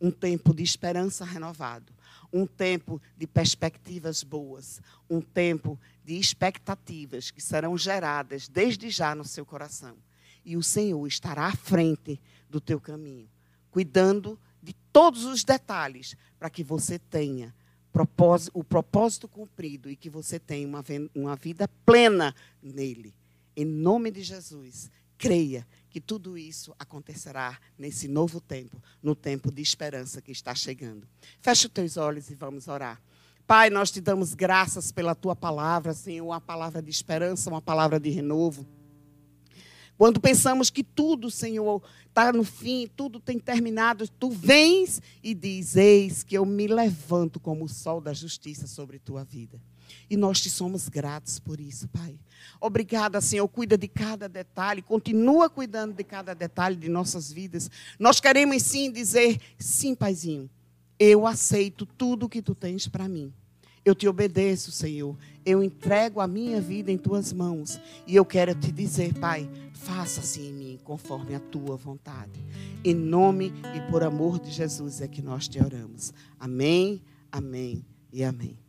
um 0.00 0.10
tempo 0.10 0.54
de 0.54 0.62
esperança 0.62 1.24
renovado, 1.24 1.92
um 2.32 2.46
tempo 2.46 3.00
de 3.16 3.26
perspectivas 3.26 4.22
boas, 4.22 4.80
um 5.08 5.20
tempo 5.20 5.78
de 6.04 6.18
expectativas 6.18 7.30
que 7.30 7.40
serão 7.40 7.76
geradas 7.76 8.48
desde 8.48 8.90
já 8.90 9.14
no 9.14 9.24
seu 9.24 9.44
coração. 9.44 9.96
E 10.44 10.56
o 10.56 10.62
Senhor 10.62 11.04
estará 11.06 11.46
à 11.46 11.56
frente 11.56 12.20
do 12.48 12.60
teu 12.60 12.80
caminho, 12.80 13.28
cuidando 13.70 14.38
de 14.62 14.72
todos 14.92 15.24
os 15.24 15.44
detalhes 15.44 16.16
para 16.38 16.50
que 16.50 16.62
você 16.62 16.98
tenha 16.98 17.54
o 18.52 18.64
propósito 18.64 19.28
cumprido 19.28 19.90
e 19.90 19.96
que 19.96 20.10
você 20.10 20.38
tenha 20.38 20.66
uma, 20.66 20.84
uma 21.14 21.36
vida 21.36 21.68
plena 21.84 22.34
nele. 22.62 23.14
Em 23.56 23.64
nome 23.64 24.10
de 24.10 24.22
Jesus, 24.22 24.90
creia 25.16 25.66
que 25.88 26.00
tudo 26.00 26.36
isso 26.36 26.74
acontecerá 26.78 27.58
nesse 27.78 28.06
novo 28.06 28.40
tempo, 28.40 28.82
no 29.02 29.14
tempo 29.14 29.50
de 29.50 29.62
esperança 29.62 30.20
que 30.20 30.30
está 30.30 30.54
chegando. 30.54 31.08
Feche 31.40 31.66
os 31.66 31.72
teus 31.72 31.96
olhos 31.96 32.30
e 32.30 32.34
vamos 32.34 32.68
orar. 32.68 33.00
Pai, 33.46 33.70
nós 33.70 33.90
te 33.90 34.00
damos 34.00 34.34
graças 34.34 34.90
pela 34.90 35.14
tua 35.14 35.36
palavra, 35.36 35.94
Senhor, 35.94 36.26
uma 36.26 36.40
palavra 36.40 36.82
de 36.82 36.90
esperança, 36.90 37.48
uma 37.48 37.62
palavra 37.62 38.00
de 38.00 38.10
renovo. 38.10 38.66
Quando 39.98 40.20
pensamos 40.20 40.68
que 40.68 40.84
tudo, 40.84 41.30
Senhor, 41.30 41.82
está 42.06 42.32
no 42.32 42.44
fim, 42.44 42.88
tudo 42.96 43.18
tem 43.18 43.38
terminado, 43.38 44.06
tu 44.08 44.30
vens 44.30 45.00
e 45.22 45.34
diz: 45.34 45.76
Eis 45.76 46.22
que 46.22 46.36
eu 46.36 46.44
me 46.44 46.66
levanto 46.66 47.40
como 47.40 47.64
o 47.64 47.68
sol 47.68 48.00
da 48.00 48.12
justiça 48.12 48.66
sobre 48.66 48.98
tua 48.98 49.24
vida. 49.24 49.60
E 50.10 50.16
nós 50.16 50.40
te 50.40 50.50
somos 50.50 50.88
gratos 50.88 51.38
por 51.38 51.60
isso, 51.60 51.88
Pai. 51.88 52.18
Obrigada, 52.60 53.20
Senhor. 53.20 53.46
Cuida 53.48 53.78
de 53.78 53.88
cada 53.88 54.28
detalhe, 54.28 54.82
continua 54.82 55.48
cuidando 55.48 55.94
de 55.94 56.04
cada 56.04 56.34
detalhe 56.34 56.76
de 56.76 56.88
nossas 56.88 57.32
vidas. 57.32 57.70
Nós 57.98 58.20
queremos 58.20 58.62
sim 58.62 58.90
dizer: 58.90 59.40
sim, 59.58 59.94
Paizinho, 59.94 60.50
eu 60.98 61.26
aceito 61.26 61.86
tudo 61.86 62.28
que 62.28 62.42
tu 62.42 62.54
tens 62.54 62.86
para 62.86 63.08
mim. 63.08 63.32
Eu 63.86 63.94
te 63.94 64.08
obedeço, 64.08 64.72
Senhor. 64.72 65.16
Eu 65.44 65.62
entrego 65.62 66.20
a 66.20 66.26
minha 66.26 66.60
vida 66.60 66.90
em 66.90 66.98
tuas 66.98 67.32
mãos. 67.32 67.80
E 68.04 68.16
eu 68.16 68.24
quero 68.24 68.52
te 68.52 68.72
dizer, 68.72 69.14
Pai, 69.14 69.48
faça-se 69.74 70.40
em 70.40 70.52
mim 70.52 70.78
conforme 70.82 71.36
a 71.36 71.38
tua 71.38 71.76
vontade. 71.76 72.44
Em 72.84 72.92
nome 72.92 73.52
e 73.76 73.88
por 73.88 74.02
amor 74.02 74.40
de 74.40 74.50
Jesus 74.50 75.00
é 75.00 75.06
que 75.06 75.22
nós 75.22 75.46
te 75.46 75.62
oramos. 75.62 76.12
Amém, 76.40 77.00
amém 77.30 77.86
e 78.12 78.24
amém. 78.24 78.65